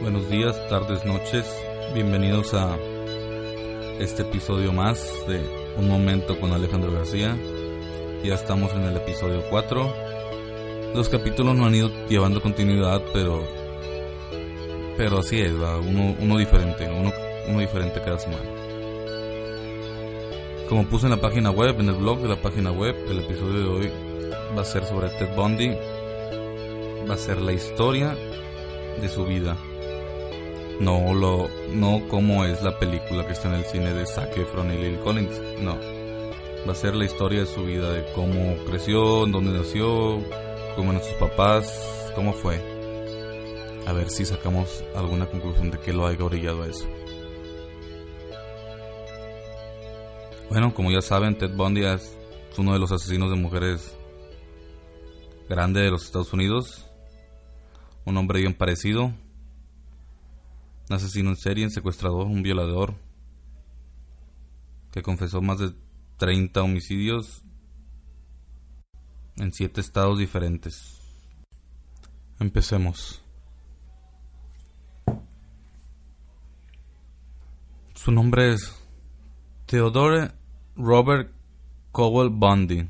Buenos 0.00 0.30
días, 0.30 0.56
tardes, 0.70 1.04
noches. 1.04 1.44
Bienvenidos 1.92 2.54
a 2.54 2.74
este 3.98 4.22
episodio 4.22 4.72
más 4.72 4.98
de 5.28 5.42
Un 5.76 5.88
Momento 5.88 6.40
con 6.40 6.52
Alejandro 6.52 6.90
García. 6.90 7.36
Ya 8.24 8.34
estamos 8.34 8.72
en 8.72 8.84
el 8.84 8.96
episodio 8.96 9.42
4. 9.50 9.92
Los 10.94 11.10
capítulos 11.10 11.54
no 11.54 11.66
han 11.66 11.74
ido 11.74 11.90
llevando 12.08 12.40
continuidad, 12.40 13.02
pero 13.12 13.46
pero 14.96 15.18
así 15.18 15.38
es, 15.42 15.52
Uno, 15.52 16.38
diferente, 16.38 16.88
uno, 16.88 17.12
uno 17.48 17.60
diferente 17.60 18.00
cada 18.00 18.18
semana. 18.18 18.50
Como 20.70 20.86
puse 20.86 21.08
en 21.08 21.10
la 21.10 21.20
página 21.20 21.50
web, 21.50 21.78
en 21.78 21.90
el 21.90 21.96
blog 21.96 22.20
de 22.20 22.28
la 22.28 22.40
página 22.40 22.72
web, 22.72 22.96
el 23.06 23.18
episodio 23.18 23.58
de 23.58 23.68
hoy 23.68 23.92
va 24.56 24.62
a 24.62 24.64
ser 24.64 24.82
sobre 24.86 25.10
Ted 25.10 25.36
Bundy. 25.36 25.76
Va 27.06 27.14
a 27.14 27.18
ser 27.18 27.42
la 27.42 27.52
historia 27.52 28.16
de 28.98 29.08
su 29.10 29.26
vida 29.26 29.58
no 30.80 31.12
lo 31.12 31.48
no 31.74 32.08
como 32.08 32.44
es 32.46 32.62
la 32.62 32.78
película 32.78 33.26
que 33.26 33.34
está 33.34 33.48
en 33.48 33.56
el 33.56 33.64
cine 33.64 33.92
de 33.92 34.06
Zac 34.06 34.36
Efron 34.36 34.72
y 34.72 34.76
Lily 34.76 34.96
Collins 34.98 35.40
no. 35.60 35.78
Va 36.66 36.72
a 36.72 36.74
ser 36.74 36.94
la 36.94 37.04
historia 37.04 37.40
de 37.40 37.46
su 37.46 37.64
vida 37.64 37.92
de 37.92 38.04
cómo 38.14 38.56
creció 38.66 39.26
dónde 39.26 39.52
nació 39.52 40.20
cómo 40.76 40.92
eran 40.92 41.04
sus 41.04 41.14
papás 41.14 42.12
cómo 42.14 42.32
fue. 42.32 42.58
A 43.86 43.92
ver 43.92 44.10
si 44.10 44.24
sacamos 44.24 44.82
alguna 44.96 45.26
conclusión 45.26 45.70
de 45.70 45.78
que 45.78 45.92
lo 45.92 46.06
haya 46.06 46.24
orillado 46.24 46.62
a 46.62 46.68
eso. 46.68 46.86
Bueno 50.48 50.72
como 50.74 50.90
ya 50.90 51.02
saben 51.02 51.36
Ted 51.36 51.54
Bundy 51.54 51.84
es 51.84 52.16
uno 52.56 52.72
de 52.72 52.78
los 52.78 52.90
asesinos 52.90 53.30
de 53.30 53.36
mujeres 53.36 53.96
grande 55.48 55.82
de 55.82 55.90
los 55.90 56.04
Estados 56.04 56.32
Unidos. 56.32 56.86
Un 58.06 58.16
hombre 58.16 58.40
bien 58.40 58.54
parecido 58.54 59.12
un 60.90 60.96
asesino 60.96 61.30
en 61.30 61.36
serie, 61.36 61.64
un 61.64 61.70
secuestrador, 61.70 62.26
un 62.26 62.42
violador, 62.42 62.96
que 64.90 65.02
confesó 65.02 65.40
más 65.40 65.60
de 65.60 65.72
30 66.16 66.60
homicidios 66.62 67.44
en 69.36 69.52
7 69.52 69.80
estados 69.80 70.18
diferentes. 70.18 70.98
Empecemos. 72.40 73.22
Su 77.94 78.10
nombre 78.10 78.52
es 78.52 78.74
Theodore 79.66 80.32
Robert 80.74 81.30
Cowell 81.92 82.30
Bundy. 82.30 82.88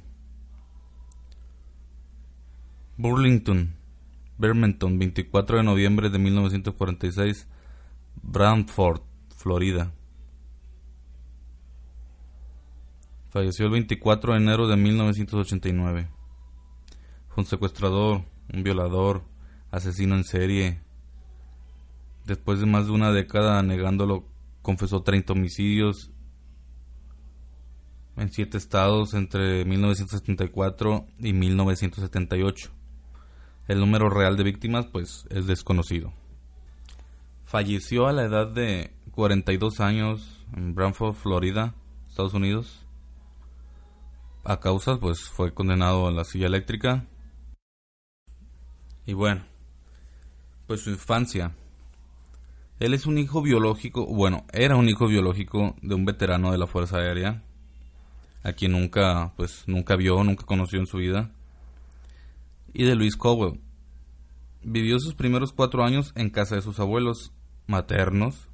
Burlington, 2.97 3.75
Birmingham, 4.39 4.99
24 4.99 5.59
de 5.59 5.63
noviembre 5.65 6.09
de 6.09 6.19
1946 6.19 7.47
Brantford, 8.23 9.01
Florida. 9.37 9.93
Falleció 13.31 13.67
el 13.67 13.73
24 13.73 14.33
de 14.33 14.39
enero 14.39 14.67
de 14.67 14.77
1989. 14.77 16.09
Fue 17.29 17.43
un 17.43 17.47
secuestrador, 17.47 18.25
un 18.53 18.63
violador, 18.63 19.23
asesino 19.71 20.17
en 20.17 20.25
serie. 20.25 20.81
Después 22.27 22.61
de 22.61 22.67
más 22.67 22.87
de 22.87 22.93
una 22.93 23.13
década 23.13 23.63
negándolo, 23.63 24.25
confesó 24.63 25.03
30 25.03 25.33
homicidios 25.33 26.11
en 28.17 28.31
siete 28.31 28.59
estados 28.59 29.15
entre 29.15 29.65
1974 29.65 31.07
y 31.19 31.33
1978. 31.33 32.71
El 33.69 33.79
número 33.79 34.11
real 34.11 34.37
de 34.37 34.45
víctimas 34.45 34.87
pues 34.87 35.27
es 35.31 35.47
desconocido. 35.47 36.13
Falleció 37.51 38.07
a 38.07 38.13
la 38.13 38.23
edad 38.23 38.47
de 38.47 38.93
42 39.11 39.81
años 39.81 40.47
en 40.57 40.73
Brantford, 40.73 41.17
Florida, 41.17 41.75
Estados 42.07 42.33
Unidos. 42.33 42.87
A 44.45 44.61
causa, 44.61 45.01
pues 45.01 45.29
fue 45.29 45.53
condenado 45.53 46.07
a 46.07 46.13
la 46.13 46.23
silla 46.23 46.47
eléctrica. 46.47 47.09
Y 49.05 49.15
bueno, 49.15 49.43
pues 50.69 50.83
su 50.83 50.91
infancia. 50.91 51.51
Él 52.79 52.95
es 52.95 53.07
un 53.07 53.19
hijo 53.19 53.43
biológico, 53.43 54.07
bueno, 54.07 54.45
era 54.53 54.77
un 54.77 54.89
hijo 54.89 55.09
biológico 55.09 55.75
de 55.83 55.97
un 55.97 56.05
veterano 56.05 56.53
de 56.53 56.59
la 56.59 56.69
Fuerza 56.69 56.99
Aérea, 56.99 57.43
a 58.45 58.53
quien 58.53 58.71
nunca, 58.71 59.33
pues 59.37 59.65
nunca 59.67 59.97
vio, 59.97 60.23
nunca 60.23 60.47
conoció 60.47 60.79
en 60.79 60.87
su 60.87 60.99
vida, 60.99 61.33
y 62.73 62.85
de 62.85 62.95
Luis 62.95 63.17
Cowell. 63.17 63.59
Vivió 64.63 65.01
sus 65.01 65.15
primeros 65.15 65.51
cuatro 65.53 65.83
años 65.83 66.13
en 66.15 66.31
casa 66.31 66.55
de 66.55 66.63
sus 66.63 66.79
abuelos, 66.79 67.33
maternos. 67.71 68.49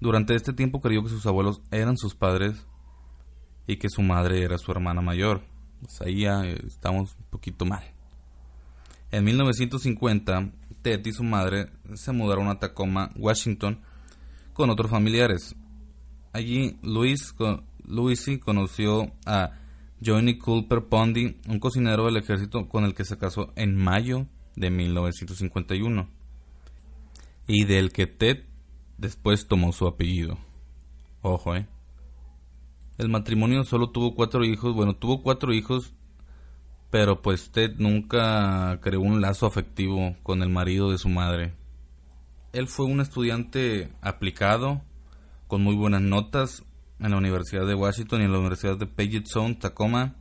Durante 0.00 0.34
este 0.34 0.52
tiempo 0.52 0.80
creyó 0.80 1.02
que 1.02 1.08
sus 1.08 1.24
abuelos 1.26 1.62
eran 1.70 1.96
sus 1.96 2.14
padres 2.14 2.66
y 3.66 3.76
que 3.76 3.88
su 3.88 4.02
madre 4.02 4.42
era 4.42 4.58
su 4.58 4.70
hermana 4.70 5.00
mayor. 5.00 5.42
Pues 5.80 6.00
ahí 6.02 6.22
ya 6.22 6.44
estamos 6.44 7.16
un 7.18 7.24
poquito 7.30 7.64
mal. 7.64 7.84
En 9.10 9.24
1950, 9.24 10.50
Ted 10.82 11.06
y 11.06 11.12
su 11.12 11.22
madre 11.22 11.70
se 11.94 12.12
mudaron 12.12 12.48
a 12.48 12.58
Tacoma, 12.58 13.12
Washington, 13.16 13.80
con 14.52 14.68
otros 14.68 14.90
familiares. 14.90 15.54
Allí, 16.32 16.78
Luis, 16.82 17.34
Luisi 17.86 18.38
conoció 18.38 19.12
a 19.24 19.52
Johnny 20.04 20.36
Culper 20.36 20.86
Pondy, 20.86 21.38
un 21.48 21.60
cocinero 21.60 22.06
del 22.06 22.18
ejército 22.18 22.68
con 22.68 22.84
el 22.84 22.94
que 22.94 23.04
se 23.04 23.16
casó 23.16 23.52
en 23.56 23.76
mayo 23.76 24.26
de 24.56 24.70
1951 24.70 26.15
y 27.46 27.64
del 27.64 27.92
que 27.92 28.06
Ted 28.06 28.44
después 28.98 29.46
tomó 29.46 29.72
su 29.72 29.86
apellido. 29.86 30.38
Ojo, 31.22 31.54
eh. 31.54 31.66
El 32.98 33.08
matrimonio 33.08 33.64
solo 33.64 33.90
tuvo 33.90 34.14
cuatro 34.14 34.44
hijos, 34.44 34.74
bueno, 34.74 34.96
tuvo 34.96 35.22
cuatro 35.22 35.52
hijos, 35.52 35.92
pero 36.90 37.20
pues 37.20 37.50
Ted 37.50 37.74
nunca 37.78 38.78
creó 38.80 39.00
un 39.00 39.20
lazo 39.20 39.46
afectivo 39.46 40.16
con 40.22 40.42
el 40.42 40.48
marido 40.48 40.90
de 40.90 40.98
su 40.98 41.08
madre. 41.08 41.54
Él 42.52 42.68
fue 42.68 42.86
un 42.86 43.00
estudiante 43.00 43.92
aplicado, 44.00 44.80
con 45.46 45.62
muy 45.62 45.74
buenas 45.74 46.00
notas 46.00 46.64
en 46.98 47.10
la 47.10 47.18
Universidad 47.18 47.66
de 47.66 47.74
Washington 47.74 48.22
y 48.22 48.24
en 48.24 48.32
la 48.32 48.38
Universidad 48.38 48.78
de 48.78 48.86
Puget 48.86 49.26
Sound, 49.26 49.58
Tacoma, 49.58 50.14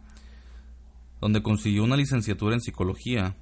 donde 1.21 1.41
consiguió 1.41 1.83
una 1.83 1.95
licenciatura 1.95 2.55
en 2.55 2.61
psicología. 2.61 3.37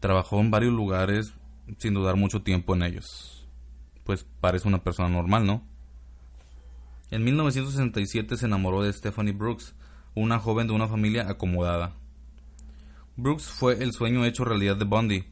Trabajó 0.00 0.40
en 0.40 0.50
varios 0.50 0.72
lugares, 0.72 1.32
sin 1.78 1.94
dudar 1.94 2.16
mucho 2.16 2.42
tiempo 2.42 2.74
en 2.74 2.82
ellos. 2.82 3.48
Pues 4.04 4.26
parece 4.40 4.68
una 4.68 4.82
persona 4.82 5.08
normal, 5.08 5.46
¿no? 5.46 5.66
En 7.10 7.24
1967 7.24 8.36
se 8.36 8.46
enamoró 8.46 8.82
de 8.82 8.92
Stephanie 8.92 9.32
Brooks, 9.32 9.74
una 10.14 10.38
joven 10.38 10.66
de 10.66 10.72
una 10.72 10.88
familia 10.88 11.28
acomodada. 11.28 11.92
Brooks 13.16 13.44
fue 13.44 13.82
el 13.82 13.92
sueño 13.92 14.24
hecho 14.24 14.44
realidad 14.44 14.76
de 14.76 14.84
Bundy, 14.84 15.24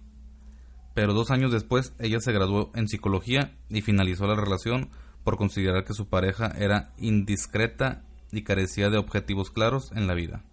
pero 0.95 1.13
dos 1.13 1.31
años 1.31 1.53
después 1.53 1.93
ella 1.99 2.21
se 2.21 2.33
graduó 2.33 2.71
en 2.75 2.89
psicología 2.89 3.57
y 3.69 3.83
finalizó 3.83 4.27
la 4.27 4.37
relación 4.37 4.91
por 5.25 5.37
considerar 5.37 5.85
que 5.85 5.95
su 5.95 6.09
pareja 6.09 6.55
era 6.57 6.93
indiscreta 6.99 8.05
y 8.31 8.43
carecía 8.43 8.91
de 8.91 8.99
objetivos 8.99 9.51
claros 9.51 9.91
en 9.93 10.07
la 10.07 10.15
vida. 10.15 10.45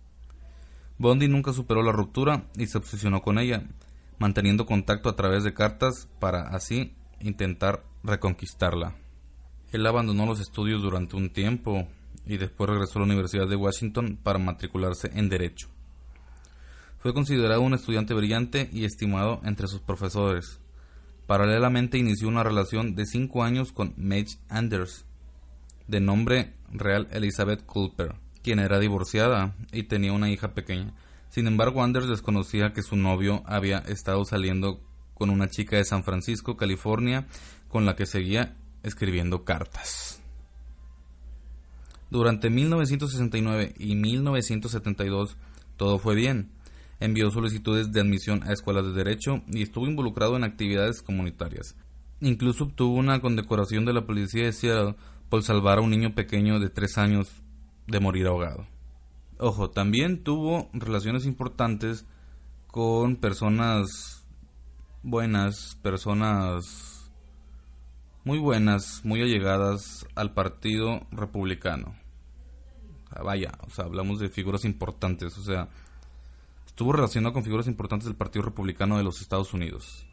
Bundy 0.98 1.28
nunca 1.28 1.54
superó 1.54 1.84
la 1.84 1.92
ruptura 1.92 2.46
y 2.56 2.68
se 2.68 2.78
obsesionó 2.78 3.22
con 3.22 3.38
ella, 3.38 3.64
manteniendo 4.22 4.68
contacto 4.68 5.10
a 5.10 5.16
través 5.16 5.44
de 5.44 5.56
cartas 5.56 6.08
para 6.20 6.44
así 6.50 6.94
intentar 7.22 7.84
reconquistarla. 8.04 8.96
Él 9.72 9.84
abandonó 9.88 10.28
los 10.28 10.40
estudios 10.40 10.84
durante 10.84 11.16
un 11.16 11.32
tiempo 11.32 11.88
y 12.28 12.38
después 12.38 12.70
regresó 12.70 13.00
a 13.00 13.02
la 13.02 13.08
Universidad 13.08 13.48
de 13.48 13.56
Washington 13.56 14.20
para 14.22 14.38
matricularse 14.38 15.10
en 15.16 15.28
Derecho. 15.28 15.70
Fue 17.00 17.16
considerado 17.16 17.62
un 17.62 17.74
estudiante 17.74 18.14
brillante 18.14 18.70
y 18.72 18.86
estimado 18.86 19.42
entre 19.44 19.68
sus 19.68 19.82
profesores. 19.82 20.60
Paralelamente 21.26 21.98
inició 21.98 22.28
una 22.28 22.44
relación 22.44 22.94
de 22.94 23.08
cinco 23.08 23.44
años 23.44 23.72
con 23.72 23.96
Madge 23.98 24.38
Anders, 24.50 25.04
de 25.88 26.00
nombre 26.00 26.54
real 26.72 27.08
Elizabeth 27.10 27.66
Culper, 27.66 28.14
quien 28.44 28.60
era 28.60 28.78
divorciada 28.78 29.56
y 29.72 29.82
tenía 29.84 30.14
una 30.14 30.30
hija 30.30 30.54
pequeña. 30.54 30.94
Sin 31.32 31.48
embargo, 31.48 31.82
Anders 31.82 32.10
desconocía 32.10 32.74
que 32.74 32.84
su 32.84 32.98
novio 32.98 33.42
había 33.46 33.78
estado 33.78 34.26
saliendo 34.26 34.82
con 35.14 35.30
una 35.30 35.48
chica 35.48 35.78
de 35.78 35.86
San 35.86 36.04
Francisco, 36.04 36.58
California, 36.58 37.26
con 37.70 37.86
la 37.86 37.96
que 37.96 38.06
seguía 38.06 38.58
escribiendo 38.84 39.46
cartas. 39.46 40.22
Durante 42.10 42.50
1969 42.50 43.76
y 43.80 43.96
1972 43.96 45.38
todo 45.78 46.00
fue 46.00 46.16
bien. 46.16 46.52
Envió 47.00 47.32
solicitudes 47.32 47.94
de 47.94 48.02
admisión 48.02 48.44
a 48.44 48.52
escuelas 48.52 48.84
de 48.84 48.92
derecho 48.92 49.42
y 49.48 49.62
estuvo 49.62 49.88
involucrado 49.88 50.36
en 50.36 50.44
actividades 50.44 51.02
comunitarias. 51.02 51.78
Incluso 52.20 52.66
obtuvo 52.66 52.96
una 52.96 53.22
condecoración 53.22 53.86
de 53.86 53.94
la 53.94 54.06
policía 54.06 54.44
de 54.44 54.52
Seattle 54.52 54.96
por 55.30 55.44
salvar 55.44 55.78
a 55.78 55.82
un 55.82 55.92
niño 55.92 56.14
pequeño 56.14 56.60
de 56.60 56.70
tres 56.70 56.98
años 56.98 57.30
de 57.88 58.02
morir 58.02 58.28
ahogado. 58.28 58.68
Ojo, 59.44 59.72
también 59.72 60.24
tuvo 60.24 60.70
relaciones 60.72 61.26
importantes 61.26 62.06
con 62.68 63.16
personas 63.16 64.24
buenas, 65.02 65.80
personas 65.82 67.10
muy 68.24 68.38
buenas, 68.38 69.02
muy 69.04 69.20
allegadas 69.24 70.06
al 70.14 70.36
Partido 70.36 71.08
Republicano. 71.10 71.96
vaya, 73.24 73.58
o 73.66 73.72
sea, 73.72 73.86
hablamos 73.86 74.20
de 74.20 74.30
figuras 74.30 74.64
importantes, 74.64 75.36
o 75.40 75.42
sea, 75.42 75.70
estuvo 76.68 76.94
relacionado 76.94 77.34
con 77.34 77.44
figuras 77.44 77.66
importantes 77.66 78.06
del 78.06 78.18
Partido 78.18 78.46
Republicano 78.46 79.00
de 79.00 79.04
los 79.04 79.22
Estados 79.22 79.56
Unidos. 79.56 80.06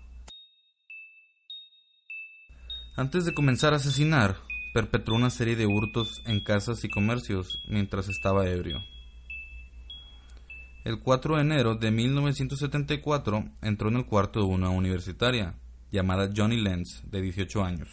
Antes 2.96 3.26
de 3.26 3.34
comenzar 3.34 3.74
a 3.74 3.76
asesinar, 3.76 4.38
perpetró 4.72 5.14
una 5.14 5.28
serie 5.28 5.54
de 5.54 5.66
hurtos 5.66 6.22
en 6.24 6.42
casas 6.42 6.82
y 6.84 6.88
comercios 6.88 7.58
mientras 7.68 8.08
estaba 8.08 8.48
ebrio. 8.48 8.82
El 10.84 11.00
4 11.00 11.36
de 11.36 11.42
enero 11.42 11.74
de 11.74 11.90
1974 11.90 13.44
entró 13.62 13.88
en 13.88 13.96
el 13.96 14.06
cuarto 14.06 14.40
de 14.40 14.46
una 14.46 14.70
universitaria, 14.70 15.56
llamada 15.90 16.30
Johnny 16.34 16.60
Lenz, 16.60 17.02
de 17.10 17.20
18 17.20 17.64
años. 17.64 17.88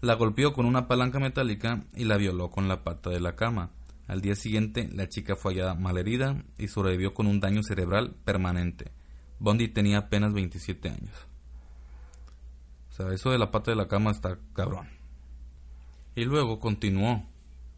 La 0.00 0.14
golpeó 0.14 0.52
con 0.52 0.66
una 0.66 0.88
palanca 0.88 1.20
metálica 1.20 1.84
y 1.94 2.04
la 2.04 2.16
violó 2.16 2.50
con 2.50 2.68
la 2.68 2.82
pata 2.82 3.10
de 3.10 3.20
la 3.20 3.36
cama. 3.36 3.70
Al 4.08 4.20
día 4.20 4.34
siguiente, 4.34 4.88
la 4.92 5.08
chica 5.08 5.36
fue 5.36 5.52
hallada 5.54 5.74
malherida 5.74 6.44
y 6.58 6.68
sobrevivió 6.68 7.14
con 7.14 7.26
un 7.26 7.40
daño 7.40 7.62
cerebral 7.62 8.14
permanente. 8.24 8.92
Bondi 9.38 9.68
tenía 9.68 9.98
apenas 9.98 10.32
27 10.32 10.88
años. 10.88 11.16
O 12.90 12.94
sea, 12.94 13.12
eso 13.12 13.30
de 13.30 13.38
la 13.38 13.50
pata 13.50 13.70
de 13.70 13.76
la 13.76 13.88
cama 13.88 14.10
está 14.10 14.38
cabrón. 14.54 14.88
Y 16.14 16.24
luego 16.24 16.58
continuó. 16.58 17.24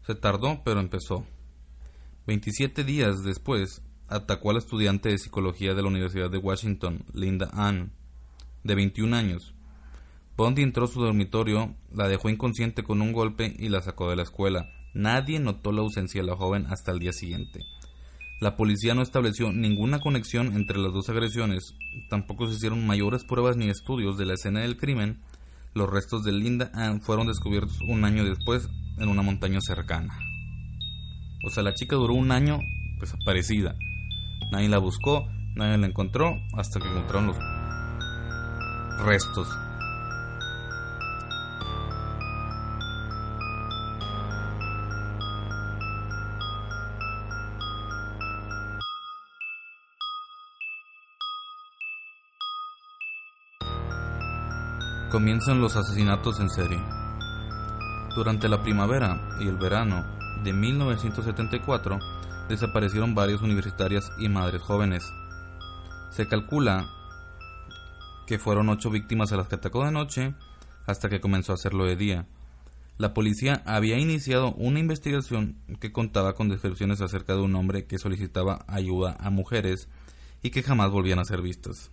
Se 0.05 0.15
tardó, 0.15 0.61
pero 0.63 0.79
empezó. 0.79 1.25
27 2.25 2.83
días 2.83 3.23
después, 3.23 3.81
atacó 4.09 4.49
a 4.49 4.53
la 4.53 4.59
estudiante 4.59 5.09
de 5.09 5.17
psicología 5.17 5.73
de 5.73 5.81
la 5.81 5.87
Universidad 5.87 6.29
de 6.29 6.37
Washington, 6.37 7.03
Linda 7.13 7.49
Ann, 7.53 7.91
de 8.63 8.75
21 8.75 9.15
años. 9.15 9.53
Bondi 10.35 10.61
entró 10.61 10.85
a 10.85 10.87
su 10.87 11.01
dormitorio, 11.01 11.75
la 11.93 12.07
dejó 12.07 12.29
inconsciente 12.29 12.83
con 12.83 13.01
un 13.01 13.11
golpe 13.11 13.55
y 13.59 13.69
la 13.69 13.81
sacó 13.81 14.09
de 14.09 14.15
la 14.15 14.23
escuela. 14.23 14.69
Nadie 14.93 15.39
notó 15.39 15.71
la 15.71 15.81
ausencia 15.81 16.21
de 16.21 16.27
la 16.27 16.35
joven 16.35 16.65
hasta 16.69 16.91
el 16.91 16.99
día 16.99 17.13
siguiente. 17.13 17.61
La 18.39 18.55
policía 18.55 18.95
no 18.95 19.01
estableció 19.01 19.51
ninguna 19.51 19.99
conexión 19.99 20.55
entre 20.55 20.77
las 20.77 20.93
dos 20.93 21.09
agresiones, 21.09 21.75
tampoco 22.09 22.47
se 22.47 22.55
hicieron 22.55 22.87
mayores 22.87 23.25
pruebas 23.25 23.57
ni 23.57 23.69
estudios 23.69 24.17
de 24.17 24.25
la 24.25 24.35
escena 24.35 24.61
del 24.61 24.77
crimen. 24.77 25.19
Los 25.73 25.89
restos 25.89 26.23
de 26.23 26.31
Linda 26.31 26.71
Ann 26.73 27.01
fueron 27.01 27.27
descubiertos 27.27 27.77
un 27.81 28.05
año 28.05 28.23
después 28.23 28.69
en 28.97 29.09
una 29.09 29.21
montaña 29.21 29.59
cercana. 29.59 30.17
O 31.45 31.49
sea, 31.49 31.63
la 31.63 31.73
chica 31.73 31.97
duró 31.97 32.13
un 32.13 32.31
año 32.31 32.59
desaparecida. 32.99 33.75
Nadie 34.51 34.67
la 34.67 34.79
buscó, 34.79 35.27
nadie 35.55 35.77
la 35.77 35.87
encontró 35.87 36.39
hasta 36.57 36.79
que 36.79 36.87
encontraron 36.87 37.27
los 37.27 37.37
restos. 39.05 39.47
Comienzan 55.11 55.59
los 55.59 55.75
asesinatos 55.75 56.39
en 56.39 56.49
serie. 56.51 56.79
Durante 58.15 58.47
la 58.47 58.61
primavera 58.61 59.19
y 59.39 59.47
el 59.47 59.57
verano 59.57 60.05
de 60.43 60.53
1974, 60.53 61.99
desaparecieron 62.49 63.15
varias 63.15 63.41
universitarias 63.41 64.11
y 64.17 64.27
madres 64.27 64.61
jóvenes. 64.61 65.03
Se 66.11 66.27
calcula 66.27 66.89
que 68.27 68.39
fueron 68.39 68.69
ocho 68.69 68.89
víctimas 68.89 69.31
a 69.31 69.37
las 69.37 69.47
que 69.47 69.55
atacó 69.55 69.85
de 69.85 69.91
noche 69.91 70.33
hasta 70.87 71.09
que 71.09 71.21
comenzó 71.21 71.51
a 71.51 71.55
hacerlo 71.55 71.85
de 71.85 71.95
día. 71.95 72.27
La 72.97 73.13
policía 73.13 73.61
había 73.65 73.97
iniciado 73.97 74.53
una 74.55 74.79
investigación 74.79 75.57
que 75.79 75.91
contaba 75.91 76.33
con 76.33 76.49
descripciones 76.49 76.99
acerca 76.99 77.33
de 77.33 77.41
un 77.41 77.55
hombre 77.55 77.85
que 77.85 77.99
solicitaba 77.99 78.65
ayuda 78.67 79.15
a 79.19 79.29
mujeres 79.29 79.87
y 80.41 80.49
que 80.49 80.63
jamás 80.63 80.91
volvían 80.91 81.19
a 81.19 81.25
ser 81.25 81.41
vistas. 81.41 81.91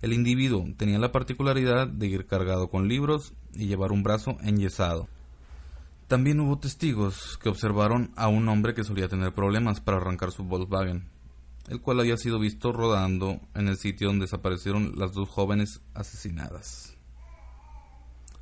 El 0.00 0.12
individuo 0.12 0.66
tenía 0.76 0.98
la 0.98 1.12
particularidad 1.12 1.88
de 1.88 2.06
ir 2.06 2.26
cargado 2.26 2.68
con 2.68 2.88
libros 2.88 3.34
y 3.52 3.66
llevar 3.66 3.90
un 3.90 4.02
brazo 4.02 4.38
enyesado. 4.42 5.08
También 6.08 6.38
hubo 6.40 6.58
testigos 6.58 7.38
que 7.38 7.48
observaron 7.48 8.12
a 8.14 8.28
un 8.28 8.46
hombre 8.48 8.74
que 8.74 8.84
solía 8.84 9.08
tener 9.08 9.32
problemas 9.32 9.80
para 9.80 9.96
arrancar 9.96 10.32
su 10.32 10.44
Volkswagen, 10.44 11.08
el 11.68 11.80
cual 11.80 12.00
había 12.00 12.18
sido 12.18 12.38
visto 12.38 12.72
rodando 12.72 13.40
en 13.54 13.68
el 13.68 13.78
sitio 13.78 14.08
donde 14.08 14.26
desaparecieron 14.26 14.92
las 14.96 15.12
dos 15.12 15.30
jóvenes 15.30 15.80
asesinadas. 15.94 16.94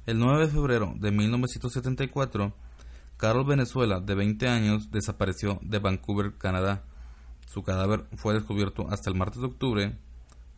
El 0.06 0.18
9 0.18 0.46
de 0.46 0.52
febrero 0.52 0.92
de 0.96 1.12
1974, 1.12 2.52
Carol 3.16 3.44
Venezuela, 3.44 4.00
de 4.00 4.16
20 4.16 4.48
años, 4.48 4.90
desapareció 4.90 5.60
de 5.62 5.78
Vancouver, 5.78 6.36
Canadá. 6.36 6.82
Su 7.46 7.62
cadáver 7.62 8.06
fue 8.16 8.34
descubierto 8.34 8.88
hasta 8.90 9.08
el 9.08 9.16
martes 9.16 9.40
de 9.40 9.46
octubre 9.46 9.96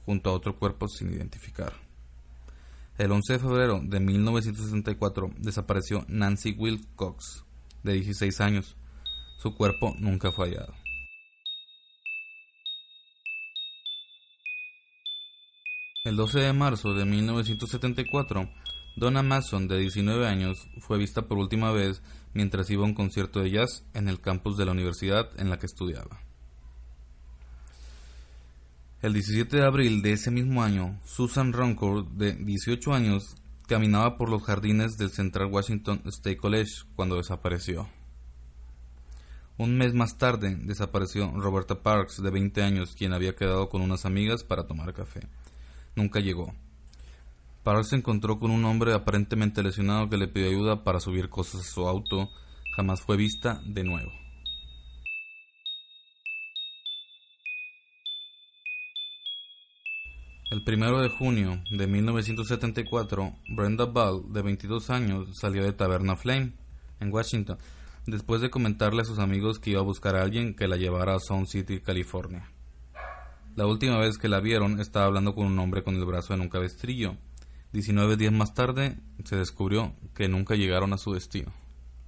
junto 0.07 0.31
a 0.31 0.33
otro 0.33 0.59
cuerpo 0.59 0.89
sin 0.89 1.11
identificar. 1.11 1.75
El 2.97 3.11
11 3.11 3.33
de 3.33 3.39
febrero 3.41 3.81
de 3.83 3.99
1964 3.99 5.33
desapareció 5.39 6.05
Nancy 6.07 6.53
Wilcox, 6.53 7.45
de 7.83 7.95
16 7.95 8.41
años. 8.41 8.77
Su 9.39 9.57
cuerpo 9.57 9.97
nunca 9.99 10.31
fue 10.31 10.51
hallado. 10.51 10.75
El 16.05 16.15
12 16.15 16.39
de 16.39 16.53
marzo 16.53 16.95
de 16.95 17.05
1974, 17.05 18.49
Donna 18.95 19.25
Mason, 19.25 19.67
de 19.67 19.79
19 19.79 20.29
años, 20.29 20.69
fue 20.79 20.97
vista 20.97 21.23
por 21.23 21.39
última 21.39 21.73
vez 21.73 22.01
mientras 22.33 22.71
iba 22.71 22.85
a 22.85 22.87
un 22.87 22.95
concierto 22.95 23.41
de 23.41 23.51
jazz 23.51 23.85
en 23.95 24.09
el 24.09 24.21
campus 24.21 24.57
de 24.57 24.67
la 24.67 24.73
universidad 24.73 25.29
en 25.37 25.51
la 25.51 25.59
que 25.59 25.67
estudiaba. 25.67 26.24
El 29.05 29.13
17 29.13 29.59
de 29.59 29.67
abril 29.67 30.01
de 30.01 30.13
ese 30.13 30.31
mismo 30.31 30.63
año, 30.63 30.99
Susan 31.05 31.53
Roncourt, 31.53 32.09
de 32.13 32.33
18 32.37 32.95
años, 32.95 33.35
caminaba 33.67 34.17
por 34.17 34.31
los 34.31 34.43
jardines 34.45 34.97
del 34.97 35.11
Central 35.11 35.53
Washington 35.53 36.01
State 36.07 36.39
College 36.39 36.85
cuando 36.97 37.17
desapareció. 37.17 37.87
Un 39.59 39.77
mes 39.77 39.93
más 39.93 40.17
tarde 40.17 40.57
desapareció 40.59 41.31
Roberta 41.33 41.83
Parks, 41.83 42.23
de 42.23 42.31
20 42.31 42.63
años, 42.63 42.95
quien 42.97 43.13
había 43.13 43.37
quedado 43.37 43.69
con 43.69 43.83
unas 43.83 44.07
amigas 44.07 44.43
para 44.43 44.67
tomar 44.67 44.95
café. 44.95 45.21
Nunca 45.97 46.21
llegó. 46.21 46.55
Parks 47.63 47.91
se 47.91 47.97
encontró 47.97 48.39
con 48.39 48.51
un 48.51 48.65
hombre 48.65 48.95
aparentemente 48.95 49.63
lesionado 49.63 50.09
que 50.09 50.17
le 50.17 50.29
pidió 50.29 50.49
ayuda 50.49 50.83
para 50.83 50.99
subir 50.99 51.29
cosas 51.29 51.61
a 51.61 51.71
su 51.71 51.87
auto. 51.87 52.31
Jamás 52.75 53.03
fue 53.03 53.19
vista 53.19 53.61
de 53.67 53.85
nuevo. 53.85 54.24
El 60.55 60.63
primero 60.63 61.01
de 61.01 61.09
junio 61.09 61.61
de 61.69 61.89
1974, 61.89 63.33
Brenda 63.49 63.87
Ball, 63.87 64.33
de 64.33 64.41
22 64.41 64.89
años, 64.89 65.37
salió 65.37 65.65
de 65.65 65.73
Taberna 65.73 66.15
Flame, 66.15 66.53
en 67.01 67.13
Washington, 67.13 67.59
después 68.07 68.41
de 68.41 68.51
comentarle 68.51 69.03
a 69.03 69.05
sus 69.05 69.19
amigos 69.19 69.59
que 69.59 69.71
iba 69.71 69.81
a 69.81 69.83
buscar 69.83 70.15
a 70.15 70.23
alguien 70.23 70.55
que 70.55 70.69
la 70.69 70.77
llevara 70.77 71.17
a 71.17 71.19
Sound 71.19 71.49
City, 71.49 71.81
California. 71.81 72.53
La 73.57 73.67
última 73.67 73.99
vez 73.99 74.17
que 74.17 74.29
la 74.29 74.39
vieron 74.39 74.79
estaba 74.79 75.07
hablando 75.07 75.35
con 75.35 75.47
un 75.47 75.59
hombre 75.59 75.83
con 75.83 75.97
el 75.97 76.05
brazo 76.05 76.35
en 76.35 76.43
un 76.43 76.49
cabestrillo. 76.49 77.17
19 77.73 78.17
días 78.17 78.33
más 78.33 78.55
tarde 78.55 78.97
se 79.25 79.35
descubrió 79.35 79.97
que 80.15 80.29
nunca 80.29 80.55
llegaron 80.55 80.93
a 80.93 80.99
su 80.99 81.15
destino, 81.15 81.53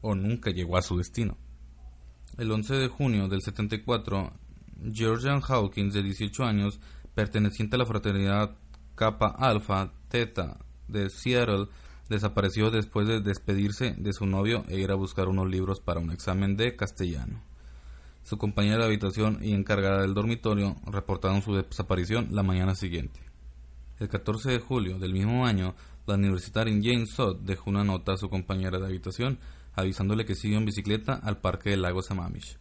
o 0.02 0.14
nunca 0.14 0.52
llegó 0.52 0.76
a 0.76 0.82
su 0.82 0.96
destino. 0.96 1.36
El 2.38 2.52
11 2.52 2.74
de 2.74 2.86
junio 2.86 3.26
del 3.26 3.42
74, 3.42 4.32
Georgian 4.92 5.42
Hawkins, 5.44 5.94
de 5.94 6.04
18 6.04 6.44
años, 6.44 6.78
perteneciente 7.16 7.76
a 7.76 7.78
la 7.78 7.86
fraternidad 7.86 8.50
Kappa 8.94 9.28
Alpha 9.28 9.90
Theta 10.10 10.58
de 10.86 11.08
Seattle, 11.08 11.68
desapareció 12.10 12.70
después 12.70 13.08
de 13.08 13.22
despedirse 13.22 13.94
de 13.96 14.12
su 14.12 14.26
novio 14.26 14.64
e 14.68 14.78
ir 14.78 14.90
a 14.90 14.96
buscar 14.96 15.26
unos 15.26 15.48
libros 15.48 15.80
para 15.80 15.98
un 15.98 16.12
examen 16.12 16.58
de 16.58 16.76
castellano. 16.76 17.40
Su 18.22 18.36
compañera 18.36 18.80
de 18.80 18.84
habitación 18.84 19.38
y 19.40 19.54
encargada 19.54 20.02
del 20.02 20.12
dormitorio 20.12 20.76
reportaron 20.84 21.40
su 21.40 21.54
desaparición 21.54 22.28
la 22.32 22.42
mañana 22.42 22.74
siguiente. 22.74 23.18
El 23.98 24.10
14 24.10 24.50
de 24.50 24.58
julio 24.58 24.98
del 24.98 25.14
mismo 25.14 25.46
año, 25.46 25.74
la 26.06 26.16
universitaria 26.16 26.74
Jane 26.74 27.06
Sott 27.06 27.40
dejó 27.40 27.70
una 27.70 27.82
nota 27.82 28.12
a 28.12 28.18
su 28.18 28.28
compañera 28.28 28.78
de 28.78 28.86
habitación 28.86 29.38
avisándole 29.74 30.26
que 30.26 30.34
siguió 30.34 30.58
en 30.58 30.66
bicicleta 30.66 31.14
al 31.14 31.38
parque 31.38 31.70
del 31.70 31.80
lago 31.80 32.02
Sammamish. 32.02 32.58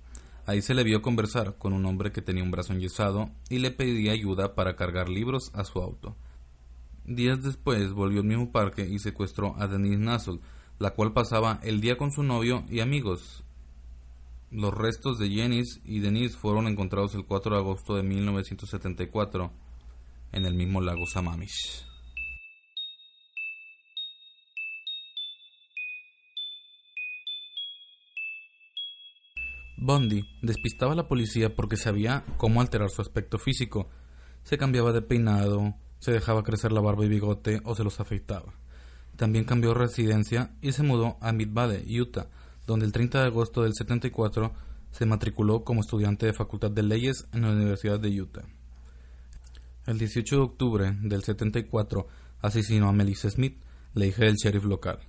Ahí 0.48 0.62
se 0.62 0.76
le 0.76 0.84
vio 0.84 1.02
conversar 1.02 1.58
con 1.58 1.74
un 1.74 1.86
hombre 1.86 2.12
que 2.12 2.22
tenía 2.22 2.44
un 2.44 2.52
brazo 2.52 2.74
enyesado 2.74 3.32
y 3.50 3.60
le 3.60 3.72
pedía 3.72 4.12
ayuda 4.12 4.54
para 4.54 4.76
cargar 4.76 5.10
libros 5.10 5.50
a 5.56 5.64
su 5.64 5.80
auto. 5.80 6.16
Días 7.06 7.42
después 7.42 7.94
volvió 7.94 8.22
al 8.22 8.28
mismo 8.28 8.52
parque 8.52 8.88
y 8.88 9.00
secuestró 9.00 9.56
a 9.58 9.68
Denise 9.68 9.98
Nassel, 9.98 10.42
la 10.78 10.92
cual 10.92 11.14
pasaba 11.14 11.60
el 11.64 11.82
día 11.82 11.98
con 11.98 12.12
su 12.12 12.22
novio 12.22 12.64
y 12.70 12.80
amigos. 12.80 13.44
Los 14.52 14.74
restos 14.74 15.18
de 15.18 15.36
Janice 15.36 15.82
y 15.84 16.00
Denise 16.00 16.38
fueron 16.38 16.68
encontrados 16.68 17.16
el 17.16 17.26
4 17.26 17.56
de 17.56 17.62
agosto 17.62 17.96
de 17.96 18.04
1974. 18.04 19.52
en 20.32 20.46
el 20.46 20.54
mismo 20.54 20.82
lago 20.82 21.06
Sammamish. 21.08 21.95
Bundy 29.86 30.28
despistaba 30.42 30.94
a 30.94 30.96
la 30.96 31.08
policía 31.08 31.56
porque 31.56 31.78
sabía 31.78 32.26
cómo 32.38 32.60
alterar 32.60 32.90
su 32.90 33.02
aspecto 33.02 33.38
físico. 33.38 33.88
Se 34.44 34.58
cambiaba 34.58 34.92
de 34.92 35.02
peinado, 35.02 35.76
se 36.00 36.12
dejaba 36.12 36.44
crecer 36.44 36.72
la 36.72 36.82
barba 36.82 37.06
y 37.06 37.10
bigote 37.10 37.62
o 37.66 37.76
se 37.76 37.84
los 37.84 38.00
afeitaba. 38.00 38.54
También 39.16 39.46
cambió 39.46 39.74
residencia 39.74 40.56
y 40.62 40.72
se 40.72 40.84
mudó 40.84 41.18
a 41.22 41.32
Mid-Valley, 41.32 42.00
Utah, 42.02 42.28
donde 42.66 42.86
el 42.86 42.92
30 42.92 43.22
de 43.22 43.28
agosto 43.28 43.64
del 43.64 43.74
74 43.74 44.54
se 44.92 45.06
matriculó 45.06 45.64
como 45.64 45.82
estudiante 45.82 46.26
de 46.26 46.34
Facultad 46.34 46.72
de 46.72 46.82
Leyes 46.82 47.28
en 47.32 47.44
la 47.44 47.52
Universidad 47.52 48.00
de 48.00 48.22
Utah. 48.22 48.46
El 49.86 50.00
18 50.00 50.36
de 50.36 50.42
octubre 50.42 50.98
del 51.02 51.24
74 51.24 52.08
asesinó 52.42 52.90
a 52.90 52.94
Melissa 52.94 53.30
Smith, 53.30 53.62
la 53.94 54.08
hija 54.08 54.26
del 54.26 54.36
sheriff 54.36 54.66
local. 54.66 55.00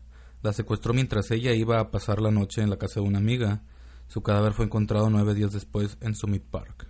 La 0.42 0.52
secuestró 0.52 0.92
mientras 0.92 1.30
ella 1.30 1.52
iba 1.54 1.80
a 1.80 1.90
pasar 1.90 2.20
la 2.20 2.30
noche 2.30 2.60
en 2.60 2.68
la 2.68 2.76
casa 2.76 3.00
de 3.00 3.06
una 3.06 3.18
amiga. 3.18 3.62
Su 4.08 4.22
cadáver 4.22 4.52
fue 4.52 4.64
encontrado 4.64 5.10
nueve 5.10 5.34
días 5.34 5.52
después 5.52 5.98
en 6.00 6.14
Summit 6.14 6.44
Park. 6.44 6.86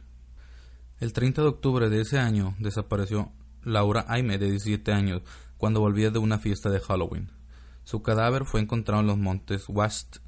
El 1.00 1.12
30 1.12 1.42
de 1.42 1.48
octubre 1.48 1.88
de 1.88 2.00
ese 2.00 2.18
año 2.18 2.54
desapareció 2.58 3.32
Laura 3.62 4.04
Aime, 4.08 4.38
de 4.38 4.50
17 4.50 4.92
años, 4.92 5.22
cuando 5.56 5.80
volvía 5.80 6.10
de 6.10 6.18
una 6.18 6.38
fiesta 6.38 6.70
de 6.70 6.80
Halloween. 6.80 7.30
Su 7.84 8.02
cadáver 8.02 8.44
fue 8.44 8.60
encontrado 8.60 9.00
en 9.00 9.06
los 9.06 9.18
montes 9.18 9.64
West, 9.68 10.18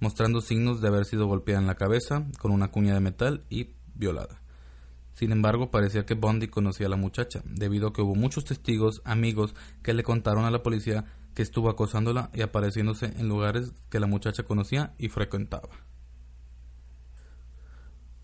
mostrando 0.00 0.40
signos 0.40 0.80
de 0.80 0.88
haber 0.88 1.04
sido 1.04 1.26
golpeada 1.26 1.60
en 1.60 1.66
la 1.66 1.74
cabeza 1.74 2.26
con 2.38 2.52
una 2.52 2.70
cuña 2.70 2.94
de 2.94 3.00
metal 3.00 3.44
y 3.50 3.74
violada. 3.94 4.42
Sin 5.14 5.32
embargo, 5.32 5.70
parecía 5.70 6.06
que 6.06 6.14
Bondi 6.14 6.48
conocía 6.48 6.86
a 6.86 6.90
la 6.90 6.96
muchacha, 6.96 7.42
debido 7.44 7.88
a 7.88 7.92
que 7.92 8.02
hubo 8.02 8.14
muchos 8.14 8.44
testigos, 8.44 9.02
amigos, 9.04 9.54
que 9.82 9.92
le 9.92 10.02
contaron 10.02 10.44
a 10.44 10.50
la 10.50 10.62
policía 10.62 11.04
que 11.34 11.42
estuvo 11.42 11.68
acosándola 11.68 12.30
y 12.32 12.42
apareciéndose 12.42 13.06
en 13.06 13.28
lugares 13.28 13.72
que 13.90 14.00
la 14.00 14.06
muchacha 14.06 14.44
conocía 14.44 14.94
y 14.98 15.08
frecuentaba. 15.08 15.68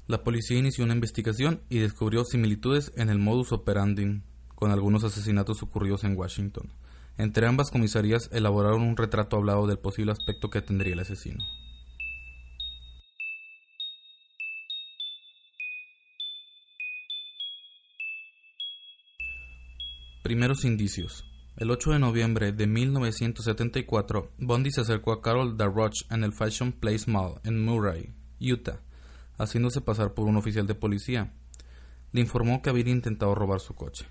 La 0.09 0.25
policía 0.25 0.57
inició 0.57 0.85
una 0.85 0.95
investigación 0.95 1.61
y 1.69 1.81
descubrió 1.81 2.25
similitudes 2.25 2.95
en 2.97 3.11
el 3.11 3.19
modus 3.19 3.53
operandi 3.53 4.23
con 4.55 4.71
algunos 4.71 5.05
asesinatos 5.05 5.63
ocurridos 5.63 6.03
en 6.03 6.17
Washington. 6.17 6.73
Entre 7.19 7.47
ambas 7.47 7.71
comisarías 7.71 8.31
elaboraron 8.33 8.81
un 8.81 8.97
retrato 8.97 9.37
hablado 9.37 9.67
del 9.67 9.79
posible 9.79 10.13
aspecto 10.13 10.49
que 10.49 10.63
tendría 10.63 10.95
el 10.95 11.01
asesino. 11.01 11.45
Primeros 20.23 20.65
indicios. 20.65 21.23
El 21.59 21.71
8 21.71 21.91
de 21.91 21.99
noviembre 21.99 22.53
de 22.53 22.67
1974, 22.67 24.33
Bondi 24.39 24.71
se 24.71 24.81
acercó 24.81 25.13
a 25.13 25.21
Carol 25.21 25.59
DaRoche 25.59 26.07
en 26.11 26.25
el 26.25 26.33
Fashion 26.33 26.73
Place 26.73 27.11
Mall 27.11 27.41
en 27.45 27.63
Murray, 27.63 28.15
Utah, 28.41 28.81
haciéndose 29.39 29.81
pasar 29.81 30.15
por 30.15 30.27
un 30.27 30.37
oficial 30.37 30.67
de 30.67 30.75
policía. 30.75 31.33
Le 32.13 32.21
informó 32.21 32.61
que 32.61 32.71
había 32.71 32.89
intentado 32.89 33.35
robar 33.35 33.61
su 33.61 33.75
coche. 33.75 34.07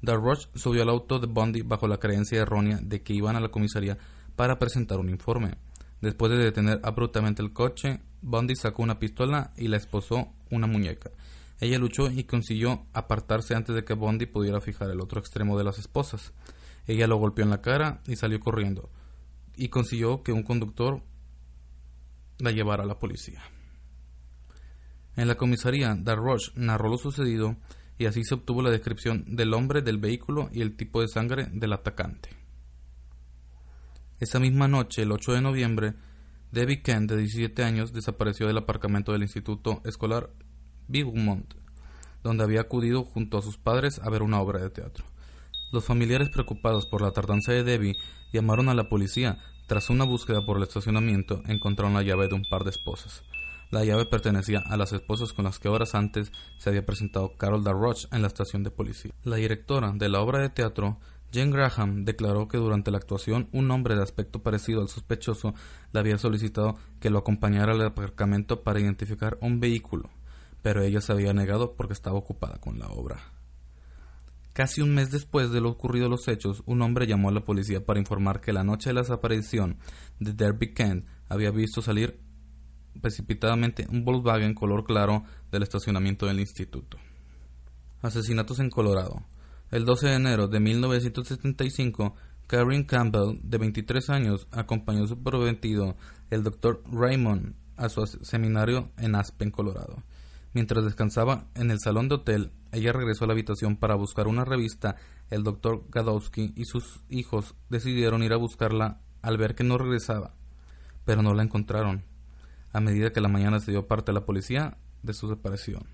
DaRoche 0.00 0.48
subió 0.54 0.82
al 0.82 0.88
auto 0.88 1.20
de 1.20 1.28
Bondi 1.28 1.62
bajo 1.62 1.86
la 1.86 1.98
creencia 1.98 2.40
errónea 2.40 2.80
de 2.82 3.02
que 3.02 3.14
iban 3.14 3.36
a 3.36 3.40
la 3.40 3.50
comisaría 3.50 3.98
para 4.34 4.58
presentar 4.58 4.98
un 4.98 5.08
informe. 5.08 5.54
Después 6.00 6.32
de 6.32 6.38
detener 6.38 6.80
abruptamente 6.82 7.42
el 7.42 7.52
coche, 7.52 8.00
Bondi 8.20 8.56
sacó 8.56 8.82
una 8.82 8.98
pistola 8.98 9.52
y 9.56 9.68
la 9.68 9.76
esposó 9.76 10.32
una 10.50 10.66
muñeca. 10.66 11.10
Ella 11.60 11.78
luchó 11.78 12.10
y 12.10 12.24
consiguió 12.24 12.86
apartarse 12.92 13.54
antes 13.54 13.76
de 13.76 13.84
que 13.84 13.94
Bondi 13.94 14.26
pudiera 14.26 14.60
fijar 14.60 14.90
el 14.90 15.00
otro 15.00 15.20
extremo 15.20 15.56
de 15.56 15.62
las 15.62 15.78
esposas. 15.78 16.32
Ella 16.88 17.06
lo 17.06 17.18
golpeó 17.18 17.44
en 17.44 17.50
la 17.50 17.62
cara 17.62 18.00
y 18.08 18.16
salió 18.16 18.40
corriendo, 18.40 18.90
y 19.54 19.68
consiguió 19.68 20.24
que 20.24 20.32
un 20.32 20.42
conductor 20.42 21.02
la 22.38 22.50
llevara 22.50 22.82
a 22.82 22.86
la 22.86 22.98
policía. 22.98 23.42
En 25.16 25.28
la 25.28 25.34
comisaría, 25.34 25.94
Darroche 25.98 26.52
narró 26.54 26.88
lo 26.88 26.98
sucedido 26.98 27.56
y 27.98 28.06
así 28.06 28.24
se 28.24 28.34
obtuvo 28.34 28.62
la 28.62 28.70
descripción 28.70 29.24
del 29.36 29.54
hombre, 29.54 29.82
del 29.82 29.98
vehículo 29.98 30.48
y 30.52 30.62
el 30.62 30.76
tipo 30.76 31.00
de 31.00 31.08
sangre 31.08 31.48
del 31.52 31.72
atacante. 31.72 32.30
Esa 34.18 34.38
misma 34.38 34.68
noche, 34.68 35.02
el 35.02 35.12
8 35.12 35.32
de 35.32 35.40
noviembre, 35.40 35.94
Debbie 36.52 36.82
Kent, 36.82 37.10
de 37.10 37.16
17 37.18 37.64
años, 37.64 37.92
desapareció 37.92 38.46
del 38.46 38.58
aparcamiento 38.58 39.12
del 39.12 39.22
instituto 39.22 39.82
escolar 39.84 40.30
Beaumont, 40.88 41.54
donde 42.22 42.44
había 42.44 42.60
acudido 42.60 43.04
junto 43.04 43.38
a 43.38 43.42
sus 43.42 43.58
padres 43.58 44.00
a 44.02 44.10
ver 44.10 44.22
una 44.22 44.40
obra 44.40 44.60
de 44.60 44.70
teatro. 44.70 45.04
Los 45.72 45.84
familiares 45.84 46.28
preocupados 46.28 46.86
por 46.86 47.02
la 47.02 47.12
tardanza 47.12 47.52
de 47.52 47.64
Debbie 47.64 47.96
llamaron 48.32 48.68
a 48.68 48.74
la 48.74 48.88
policía. 48.88 49.38
Tras 49.66 49.90
una 49.90 50.04
búsqueda 50.04 50.44
por 50.44 50.58
el 50.58 50.64
estacionamiento, 50.64 51.42
encontraron 51.46 51.94
la 51.94 52.02
llave 52.02 52.28
de 52.28 52.34
un 52.34 52.44
par 52.50 52.64
de 52.64 52.70
esposas. 52.70 53.22
La 53.72 53.84
llave 53.84 54.06
pertenecía 54.06 54.60
a 54.60 54.76
las 54.76 54.92
esposas 54.92 55.32
con 55.32 55.46
las 55.46 55.58
que 55.58 55.68
horas 55.68 55.96
antes 55.96 56.30
se 56.58 56.70
había 56.70 56.86
presentado 56.86 57.36
Carol 57.36 57.64
Darroch 57.64 58.06
en 58.12 58.22
la 58.22 58.28
estación 58.28 58.62
de 58.62 58.70
policía. 58.70 59.10
La 59.24 59.36
directora 59.36 59.90
de 59.92 60.08
la 60.08 60.20
obra 60.20 60.38
de 60.38 60.50
teatro, 60.50 61.00
Jane 61.32 61.50
Graham, 61.50 62.04
declaró 62.04 62.46
que 62.46 62.58
durante 62.58 62.92
la 62.92 62.98
actuación 62.98 63.48
un 63.50 63.68
hombre 63.72 63.96
de 63.96 64.02
aspecto 64.04 64.44
parecido 64.44 64.80
al 64.80 64.88
sospechoso 64.88 65.54
le 65.92 65.98
había 65.98 66.18
solicitado 66.18 66.76
que 67.00 67.10
lo 67.10 67.18
acompañara 67.18 67.72
al 67.72 67.84
aparcamiento 67.84 68.62
para 68.62 68.78
identificar 68.78 69.36
un 69.40 69.58
vehículo 69.58 70.08
pero 70.62 70.82
ella 70.82 71.00
se 71.00 71.12
había 71.12 71.32
negado 71.32 71.74
porque 71.74 71.92
estaba 71.92 72.16
ocupada 72.16 72.58
con 72.58 72.78
la 72.78 72.86
obra. 72.88 73.20
Casi 74.52 74.80
un 74.80 74.94
mes 74.94 75.10
después 75.10 75.50
de 75.50 75.60
lo 75.60 75.70
ocurrido 75.70 76.08
los 76.08 76.28
hechos, 76.28 76.62
un 76.66 76.82
hombre 76.82 77.06
llamó 77.06 77.30
a 77.30 77.32
la 77.32 77.44
policía 77.44 77.84
para 77.84 77.98
informar 77.98 78.40
que 78.40 78.52
la 78.52 78.64
noche 78.64 78.90
de 78.90 78.94
la 78.94 79.00
desaparición 79.00 79.78
de 80.20 80.32
Derby 80.32 80.72
Kent 80.72 81.06
había 81.28 81.50
visto 81.50 81.82
salir 81.82 82.20
precipitadamente 83.00 83.86
un 83.90 84.04
Volkswagen 84.04 84.54
color 84.54 84.84
claro 84.84 85.24
del 85.50 85.62
estacionamiento 85.62 86.26
del 86.26 86.40
instituto. 86.40 86.98
Asesinatos 88.02 88.58
en 88.58 88.70
Colorado. 88.70 89.24
El 89.70 89.84
12 89.84 90.08
de 90.08 90.14
enero 90.14 90.48
de 90.48 90.60
1975, 90.60 92.14
Karen 92.46 92.84
Campbell, 92.84 93.38
de 93.42 93.58
23 93.58 94.10
años, 94.10 94.46
acompañó 94.50 95.04
a 95.04 95.08
su 95.08 95.22
prometido, 95.22 95.96
el 96.30 96.42
Dr. 96.42 96.82
Raymond, 96.92 97.54
a 97.76 97.88
su 97.88 98.06
seminario 98.06 98.90
en 98.98 99.14
Aspen, 99.14 99.50
Colorado. 99.50 100.02
Mientras 100.52 100.84
descansaba 100.84 101.46
en 101.54 101.70
el 101.70 101.78
salón 101.80 102.08
de 102.08 102.16
hotel, 102.16 102.52
ella 102.72 102.92
regresó 102.92 103.24
a 103.24 103.28
la 103.28 103.32
habitación 103.32 103.76
para 103.76 103.94
buscar 103.94 104.28
una 104.28 104.44
revista. 104.44 104.96
El 105.30 105.44
doctor 105.44 105.84
Gadowski 105.88 106.52
y 106.56 106.64
sus 106.66 107.00
hijos 107.08 107.54
decidieron 107.70 108.22
ir 108.22 108.34
a 108.34 108.38
buscarla 108.38 109.00
al 109.22 109.38
ver 109.38 109.54
que 109.54 109.64
no 109.64 109.78
regresaba, 109.78 110.34
pero 111.06 111.22
no 111.22 111.32
la 111.32 111.42
encontraron. 111.42 112.04
A 112.72 112.80
medida 112.80 113.12
que 113.12 113.20
la 113.20 113.28
mañana 113.28 113.60
se 113.60 113.70
dio 113.70 113.86
parte 113.86 114.10
a 114.10 114.14
la 114.14 114.24
policía 114.24 114.78
de 115.02 115.12
su 115.12 115.28
desaparición. 115.28 115.86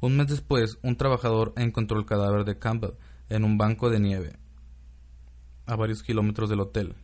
Un 0.00 0.16
mes 0.16 0.28
después, 0.28 0.78
un 0.82 0.96
trabajador 0.96 1.52
encontró 1.56 1.98
el 1.98 2.06
cadáver 2.06 2.44
de 2.44 2.58
Campbell 2.58 2.96
en 3.28 3.44
un 3.44 3.58
banco 3.58 3.90
de 3.90 4.00
nieve, 4.00 4.38
a 5.66 5.74
varios 5.76 6.02
kilómetros 6.02 6.48
del 6.48 6.60
hotel. 6.60 6.94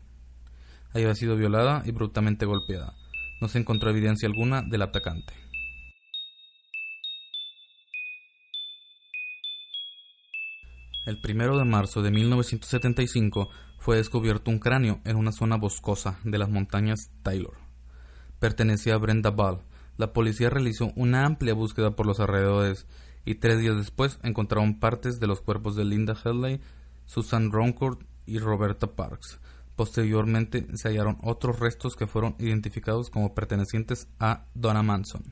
Había 0.95 1.15
sido 1.15 1.37
violada 1.37 1.83
y 1.87 1.91
brutalmente 1.91 2.47
golpeada. 2.47 2.95
No 3.41 3.49
se 3.49 3.59
encontró 3.59 3.91
evidencia 3.91 4.29
alguna 4.29 4.63
del 4.63 4.83
atacante. 4.83 5.33
El 11.05 11.21
primero 11.21 11.59
de 11.59 11.65
marzo 11.65 12.01
de 12.03 12.13
1975 12.13 13.49
fue 13.79 13.97
descubierto 13.97 14.51
un 14.53 14.61
cráneo 14.61 15.01
en 15.05 15.17
una 15.17 15.33
zona 15.33 15.57
boscosa 15.57 16.21
de 16.23 16.39
las 16.39 16.49
montañas 16.49 17.11
Taylor. 17.25 17.62
Pertenecía 18.43 18.95
a 18.95 18.99
Brenda 18.99 19.31
Ball. 19.31 19.61
La 19.97 20.13
policía 20.13 20.51
realizó 20.51 20.91
una 20.97 21.25
amplia 21.25 21.55
búsqueda 21.55 21.95
por 21.95 22.07
los 22.07 22.19
alrededores 22.19 22.89
y 23.25 23.37
tres 23.37 23.61
días 23.61 23.77
después 23.77 24.19
encontraron 24.25 24.81
partes 24.81 25.21
de 25.21 25.29
los 25.29 25.41
cuerpos 25.41 25.77
de 25.77 25.85
Linda 25.85 26.17
Headley, 26.25 26.61
Susan 27.07 27.53
Roncourt 27.53 28.03
y 28.27 28.41
Roberta 28.41 28.97
Parks. 28.97 29.39
Posteriormente 29.77 30.67
se 30.75 30.89
hallaron 30.89 31.19
otros 31.23 31.61
restos 31.61 31.95
que 31.95 32.09
fueron 32.09 32.35
identificados 32.41 33.11
como 33.11 33.33
pertenecientes 33.33 34.09
a 34.19 34.47
Donna 34.55 34.83
Manson. 34.83 35.23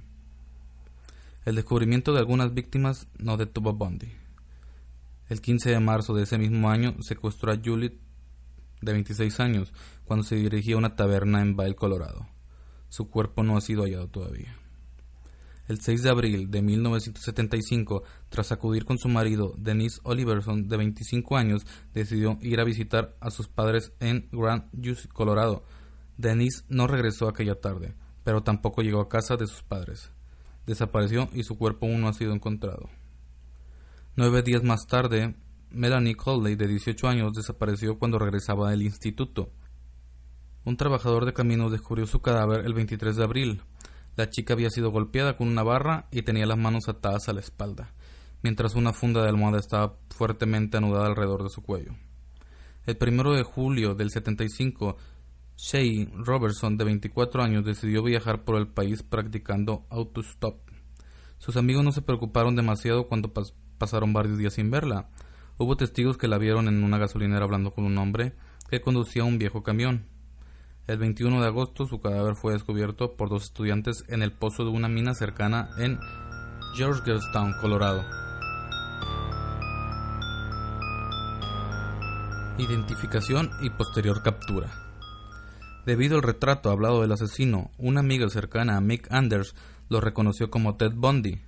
El 1.45 1.57
descubrimiento 1.57 2.13
de 2.13 2.21
algunas 2.21 2.55
víctimas 2.55 3.09
no 3.19 3.37
detuvo 3.37 3.71
a 3.71 3.73
Bundy. 3.73 4.13
El 5.29 5.41
15 5.41 5.71
de 5.71 5.81
marzo 5.81 6.15
de 6.15 6.23
ese 6.23 6.39
mismo 6.39 6.71
año 6.71 6.95
secuestró 7.03 7.51
a 7.51 7.59
Juliet, 7.59 7.95
de 8.83 8.93
26 8.93 9.41
años, 9.41 9.75
cuando 10.05 10.23
se 10.23 10.37
dirigía 10.37 10.77
a 10.77 10.79
una 10.79 10.95
taberna 10.95 11.43
en 11.43 11.57
Vail, 11.57 11.75
Colorado. 11.75 12.29
Su 12.91 13.09
cuerpo 13.09 13.43
no 13.43 13.57
ha 13.57 13.63
sido 13.63 13.85
hallado 13.85 14.09
todavía. 14.09 14.55
El 15.69 15.81
6 15.81 16.03
de 16.03 16.11
abril 16.11 16.51
de 16.51 16.63
1975, 16.63 18.03
tras 18.29 18.51
acudir 18.51 18.85
con 18.85 18.99
su 18.99 19.09
marido, 19.09 19.55
Denise 19.57 20.01
Oliverson, 20.03 20.67
de 20.69 20.77
25 20.77 21.37
años, 21.37 21.65
decidió 21.95 22.39
ir 22.43 22.59
a 22.59 22.65
visitar 22.65 23.17
a 23.21 23.31
sus 23.31 23.47
padres 23.47 23.93
en 24.01 24.29
Grand 24.33 24.65
Juice, 24.73 25.09
Colorado. 25.09 25.63
Denise 26.19 26.65
no 26.69 26.89
regresó 26.89 27.29
aquella 27.29 27.55
tarde, 27.55 27.95
pero 28.25 28.43
tampoco 28.43 28.83
llegó 28.83 29.01
a 29.01 29.09
casa 29.09 29.37
de 29.37 29.47
sus 29.47 29.63
padres. 29.63 30.11
Desapareció 30.67 31.29
y 31.33 31.45
su 31.45 31.57
cuerpo 31.57 31.87
aún 31.87 32.01
no 32.01 32.09
ha 32.09 32.15
sido 32.15 32.35
encontrado. 32.35 32.91
Nueve 34.17 34.43
días 34.43 34.65
más 34.65 34.89
tarde, 34.89 35.37
Melanie 35.71 36.17
Coley, 36.17 36.57
de 36.57 36.67
18 36.67 37.07
años, 37.07 37.33
desapareció 37.33 37.97
cuando 37.97 38.19
regresaba 38.19 38.71
del 38.71 38.83
instituto. 38.83 39.53
Un 40.71 40.77
trabajador 40.77 41.27
de 41.27 41.33
caminos 41.33 41.73
descubrió 41.73 42.07
su 42.07 42.23
cadáver 42.23 42.65
el 42.65 42.75
23 42.75 43.17
de 43.17 43.25
abril. 43.25 43.63
La 44.15 44.31
chica 44.31 44.55
había 44.55 44.71
sido 44.71 44.93
golpeada 44.93 45.37
con 45.37 45.49
una 45.49 45.65
barra 45.65 46.07
y 46.13 46.23
tenía 46.23 46.47
las 46.47 46.59
manos 46.59 46.89
atadas 46.89 47.29
a 47.29 47.33
la 47.33 47.41
espalda, 47.41 47.93
mientras 48.45 48.77
una 48.77 48.93
funda 48.93 49.21
de 49.21 49.31
almohada 49.31 49.59
estaba 49.59 49.97
fuertemente 50.11 50.77
anudada 50.77 51.07
alrededor 51.07 51.43
de 51.43 51.49
su 51.49 51.63
cuello. 51.63 51.97
El 52.87 52.97
primero 52.97 53.33
de 53.33 53.43
julio 53.43 53.97
del 53.97 54.13
75, 54.13 54.97
Shay 55.57 56.09
Robertson, 56.15 56.77
de 56.77 56.85
24 56.85 57.43
años, 57.43 57.65
decidió 57.65 58.05
viajar 58.05 58.45
por 58.45 58.55
el 58.55 58.69
país 58.69 59.03
practicando 59.03 59.87
autostop. 59.91 60.61
Sus 61.39 61.57
amigos 61.57 61.83
no 61.83 61.91
se 61.91 62.03
preocuparon 62.03 62.55
demasiado 62.55 63.09
cuando 63.09 63.33
pasaron 63.77 64.13
varios 64.13 64.39
días 64.39 64.55
sin 64.55 64.71
verla. 64.71 65.11
Hubo 65.59 65.77
testigos 65.77 66.17
que 66.17 66.29
la 66.29 66.39
vieron 66.39 66.69
en 66.69 66.85
una 66.85 66.99
gasolinera 66.99 67.45
hablando 67.45 67.73
con 67.73 67.87
un 67.87 67.99
hombre 67.99 68.35
que 68.71 68.81
conducía 68.81 69.25
un 69.25 69.37
viejo 69.37 69.65
camión. 69.65 70.20
El 70.91 70.99
21 70.99 71.41
de 71.41 71.47
agosto 71.47 71.87
su 71.87 72.01
cadáver 72.01 72.35
fue 72.35 72.53
descubierto 72.53 73.15
por 73.15 73.29
dos 73.29 73.45
estudiantes 73.45 74.05
en 74.09 74.25
el 74.25 74.33
pozo 74.33 74.65
de 74.65 74.71
una 74.71 74.89
mina 74.89 75.15
cercana 75.15 75.71
en 75.79 76.01
Georgetown, 76.75 77.55
Colorado. 77.61 78.05
Identificación 82.59 83.51
y 83.63 83.71
posterior 83.71 84.21
captura. 84.25 84.69
Debido 85.87 86.17
al 86.17 86.25
retrato 86.25 86.71
hablado 86.71 87.03
del 87.03 87.13
asesino, 87.13 87.71
una 87.79 88.01
amiga 88.01 88.29
cercana 88.29 88.77
a 88.77 88.81
Mick 88.81 89.07
Anders 89.13 89.55
lo 89.89 90.01
reconoció 90.01 90.51
como 90.51 90.75
Ted 90.75 90.95
Bundy. 90.97 91.41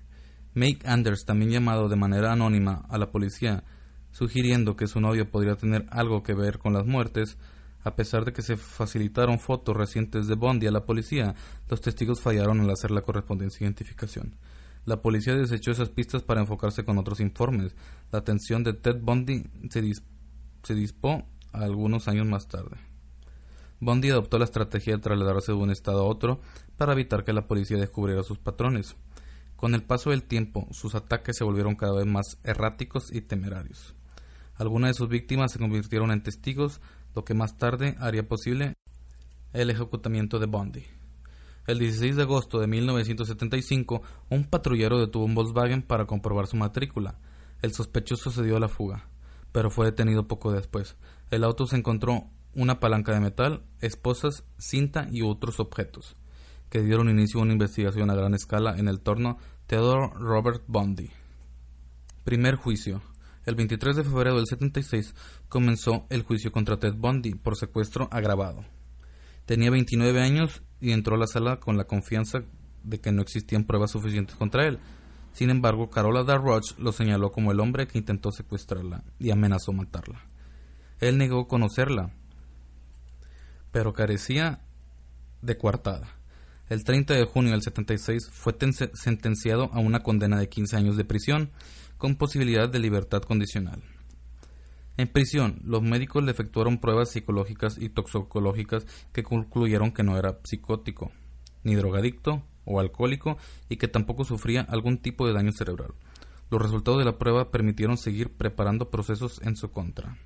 Mick 0.54 0.86
Anders, 0.86 1.24
también 1.24 1.50
llamado 1.50 1.88
de 1.88 1.96
manera 1.96 2.30
anónima 2.30 2.84
a 2.88 2.96
la 2.96 3.10
policía, 3.10 3.64
sugiriendo 4.12 4.76
que 4.76 4.86
su 4.86 5.00
novio 5.00 5.28
podría 5.28 5.56
tener 5.56 5.86
algo 5.90 6.22
que 6.22 6.34
ver 6.34 6.60
con 6.60 6.74
las 6.74 6.86
muertes, 6.86 7.38
a 7.84 7.96
pesar 7.96 8.24
de 8.24 8.32
que 8.32 8.42
se 8.42 8.56
facilitaron 8.56 9.38
fotos 9.38 9.76
recientes 9.76 10.26
de 10.26 10.34
Bundy 10.34 10.66
a 10.66 10.70
la 10.70 10.84
policía, 10.84 11.34
los 11.68 11.80
testigos 11.80 12.20
fallaron 12.20 12.60
al 12.60 12.70
hacer 12.70 12.90
la 12.90 13.02
correspondiente 13.02 13.56
identificación. 13.60 14.36
La 14.84 15.00
policía 15.00 15.34
desechó 15.34 15.70
esas 15.70 15.90
pistas 15.90 16.22
para 16.22 16.40
enfocarse 16.40 16.84
con 16.84 16.98
otros 16.98 17.20
informes. 17.20 17.74
La 18.10 18.18
atención 18.20 18.64
de 18.64 18.74
Ted 18.74 19.00
Bundy 19.00 19.44
se, 19.70 19.82
se 20.62 20.74
dispó 20.74 21.24
algunos 21.52 22.08
años 22.08 22.26
más 22.26 22.48
tarde. 22.48 22.76
Bundy 23.80 24.10
adoptó 24.10 24.38
la 24.38 24.44
estrategia 24.44 24.94
de 24.94 25.02
trasladarse 25.02 25.52
de 25.52 25.58
un 25.58 25.70
estado 25.70 26.00
a 26.00 26.08
otro 26.08 26.40
para 26.76 26.92
evitar 26.92 27.24
que 27.24 27.32
la 27.32 27.46
policía 27.46 27.78
descubriera 27.78 28.22
sus 28.22 28.38
patrones. 28.38 28.96
Con 29.56 29.74
el 29.74 29.82
paso 29.82 30.10
del 30.10 30.24
tiempo, 30.24 30.66
sus 30.72 30.94
ataques 30.94 31.36
se 31.36 31.44
volvieron 31.44 31.76
cada 31.76 31.94
vez 31.94 32.06
más 32.06 32.38
erráticos 32.42 33.12
y 33.12 33.20
temerarios. 33.20 33.94
Algunas 34.54 34.90
de 34.90 34.94
sus 34.94 35.08
víctimas 35.08 35.52
se 35.52 35.58
convirtieron 35.58 36.10
en 36.10 36.22
testigos, 36.22 36.80
lo 37.14 37.24
que 37.24 37.34
más 37.34 37.58
tarde 37.58 37.96
haría 37.98 38.26
posible 38.26 38.74
el 39.52 39.70
ejecutamiento 39.70 40.38
de 40.38 40.46
Bundy. 40.46 40.84
El 41.66 41.78
16 41.78 42.16
de 42.16 42.22
agosto 42.22 42.58
de 42.58 42.66
1975, 42.66 44.02
un 44.30 44.44
patrullero 44.44 44.98
detuvo 44.98 45.24
un 45.24 45.34
Volkswagen 45.34 45.82
para 45.82 46.06
comprobar 46.06 46.46
su 46.48 46.56
matrícula. 46.56 47.18
El 47.60 47.72
sospechoso 47.72 48.30
se 48.30 48.42
dio 48.42 48.56
a 48.56 48.60
la 48.60 48.68
fuga, 48.68 49.08
pero 49.52 49.70
fue 49.70 49.86
detenido 49.86 50.26
poco 50.26 50.50
después. 50.50 50.96
El 51.30 51.44
auto 51.44 51.66
se 51.66 51.76
encontró 51.76 52.30
una 52.54 52.80
palanca 52.80 53.12
de 53.12 53.20
metal, 53.20 53.62
esposas, 53.80 54.44
cinta 54.58 55.06
y 55.10 55.22
otros 55.22 55.60
objetos, 55.60 56.16
que 56.68 56.82
dieron 56.82 57.08
inicio 57.08 57.38
a 57.38 57.44
una 57.44 57.52
investigación 57.52 58.10
a 58.10 58.14
gran 58.14 58.34
escala 58.34 58.76
en 58.78 58.88
el 58.88 59.00
torno 59.00 59.38
Theodore 59.66 60.12
Robert 60.18 60.64
Bundy. 60.66 61.10
Primer 62.24 62.56
juicio. 62.56 63.02
El 63.44 63.56
23 63.56 63.96
de 63.96 64.04
febrero 64.04 64.36
del 64.36 64.46
76 64.46 65.14
comenzó 65.48 66.06
el 66.10 66.22
juicio 66.22 66.52
contra 66.52 66.78
Ted 66.78 66.94
Bundy 66.94 67.34
por 67.34 67.56
secuestro 67.56 68.08
agravado. 68.12 68.64
Tenía 69.46 69.70
29 69.70 70.20
años 70.20 70.62
y 70.80 70.92
entró 70.92 71.16
a 71.16 71.18
la 71.18 71.26
sala 71.26 71.58
con 71.58 71.76
la 71.76 71.84
confianza 71.84 72.44
de 72.84 73.00
que 73.00 73.10
no 73.10 73.20
existían 73.20 73.64
pruebas 73.64 73.90
suficientes 73.90 74.36
contra 74.36 74.66
él. 74.66 74.78
Sin 75.32 75.50
embargo, 75.50 75.90
Carola 75.90 76.22
Darroch 76.22 76.78
lo 76.78 76.92
señaló 76.92 77.32
como 77.32 77.50
el 77.50 77.58
hombre 77.58 77.88
que 77.88 77.98
intentó 77.98 78.30
secuestrarla 78.30 79.02
y 79.18 79.30
amenazó 79.30 79.72
matarla. 79.72 80.20
Él 81.00 81.18
negó 81.18 81.48
conocerla, 81.48 82.12
pero 83.72 83.92
carecía 83.92 84.60
de 85.40 85.56
coartada. 85.56 86.06
El 86.68 86.84
30 86.84 87.14
de 87.14 87.24
junio 87.24 87.52
del 87.52 87.62
76 87.62 88.30
fue 88.30 88.54
sentenciado 88.94 89.70
a 89.72 89.80
una 89.80 90.02
condena 90.02 90.38
de 90.38 90.48
15 90.48 90.76
años 90.76 90.96
de 90.96 91.04
prisión 91.04 91.50
con 92.02 92.16
posibilidad 92.16 92.68
de 92.68 92.80
libertad 92.80 93.22
condicional. 93.22 93.80
En 94.96 95.06
prisión, 95.06 95.60
los 95.64 95.82
médicos 95.82 96.24
le 96.24 96.32
efectuaron 96.32 96.80
pruebas 96.80 97.10
psicológicas 97.10 97.78
y 97.78 97.90
toxicológicas 97.90 98.84
que 99.12 99.22
concluyeron 99.22 99.92
que 99.92 100.02
no 100.02 100.18
era 100.18 100.40
psicótico, 100.42 101.12
ni 101.62 101.76
drogadicto 101.76 102.42
o 102.64 102.80
alcohólico 102.80 103.38
y 103.68 103.76
que 103.76 103.86
tampoco 103.86 104.24
sufría 104.24 104.62
algún 104.62 104.98
tipo 104.98 105.28
de 105.28 105.32
daño 105.32 105.52
cerebral. 105.52 105.94
Los 106.50 106.60
resultados 106.60 106.98
de 106.98 107.04
la 107.04 107.18
prueba 107.18 107.52
permitieron 107.52 107.96
seguir 107.96 108.36
preparando 108.36 108.90
procesos 108.90 109.40
en 109.44 109.54
su 109.54 109.70
contra. 109.70 110.18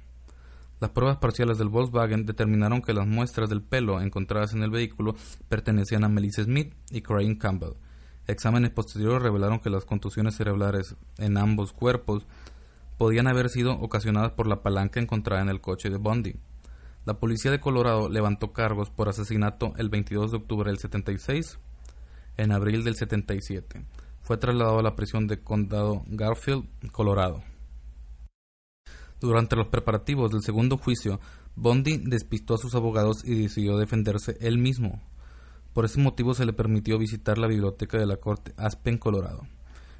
Las 0.80 0.92
pruebas 0.92 1.18
parciales 1.18 1.58
del 1.58 1.68
Volkswagen 1.68 2.24
determinaron 2.24 2.80
que 2.80 2.94
las 2.94 3.06
muestras 3.06 3.50
del 3.50 3.60
pelo 3.60 4.00
encontradas 4.00 4.54
en 4.54 4.62
el 4.62 4.70
vehículo 4.70 5.14
pertenecían 5.50 6.04
a 6.04 6.08
Melissa 6.08 6.42
Smith 6.42 6.72
y 6.90 7.02
Craig 7.02 7.36
Campbell, 7.36 7.74
Exámenes 8.26 8.70
posteriores 8.70 9.22
revelaron 9.22 9.60
que 9.60 9.70
las 9.70 9.84
contusiones 9.84 10.36
cerebrales 10.36 10.96
en 11.18 11.38
ambos 11.38 11.72
cuerpos 11.72 12.26
podían 12.98 13.26
haber 13.28 13.50
sido 13.50 13.72
ocasionadas 13.78 14.32
por 14.32 14.46
la 14.46 14.62
palanca 14.62 15.00
encontrada 15.00 15.42
en 15.42 15.48
el 15.48 15.60
coche 15.60 15.90
de 15.90 15.98
Bundy. 15.98 16.34
La 17.04 17.20
policía 17.20 17.52
de 17.52 17.60
Colorado 17.60 18.08
levantó 18.08 18.52
cargos 18.52 18.90
por 18.90 19.08
asesinato 19.08 19.74
el 19.76 19.90
22 19.90 20.32
de 20.32 20.36
octubre 20.38 20.70
del 20.70 20.78
76. 20.78 21.58
En 22.36 22.50
abril 22.50 22.82
del 22.82 22.96
77 22.96 23.84
fue 24.22 24.38
trasladado 24.38 24.80
a 24.80 24.82
la 24.82 24.96
prisión 24.96 25.28
de 25.28 25.40
condado 25.40 26.02
Garfield, 26.08 26.66
Colorado. 26.90 27.44
Durante 29.20 29.54
los 29.54 29.68
preparativos 29.68 30.32
del 30.32 30.42
segundo 30.42 30.76
juicio, 30.78 31.20
Bundy 31.54 31.98
despistó 31.98 32.54
a 32.54 32.58
sus 32.58 32.74
abogados 32.74 33.24
y 33.24 33.40
decidió 33.40 33.78
defenderse 33.78 34.36
él 34.40 34.58
mismo. 34.58 35.00
Por 35.76 35.84
ese 35.84 36.00
motivo 36.00 36.32
se 36.32 36.46
le 36.46 36.54
permitió 36.54 36.98
visitar 36.98 37.36
la 37.36 37.48
biblioteca 37.48 37.98
de 37.98 38.06
la 38.06 38.16
corte 38.16 38.54
Aspen, 38.56 38.96
Colorado. 38.96 39.42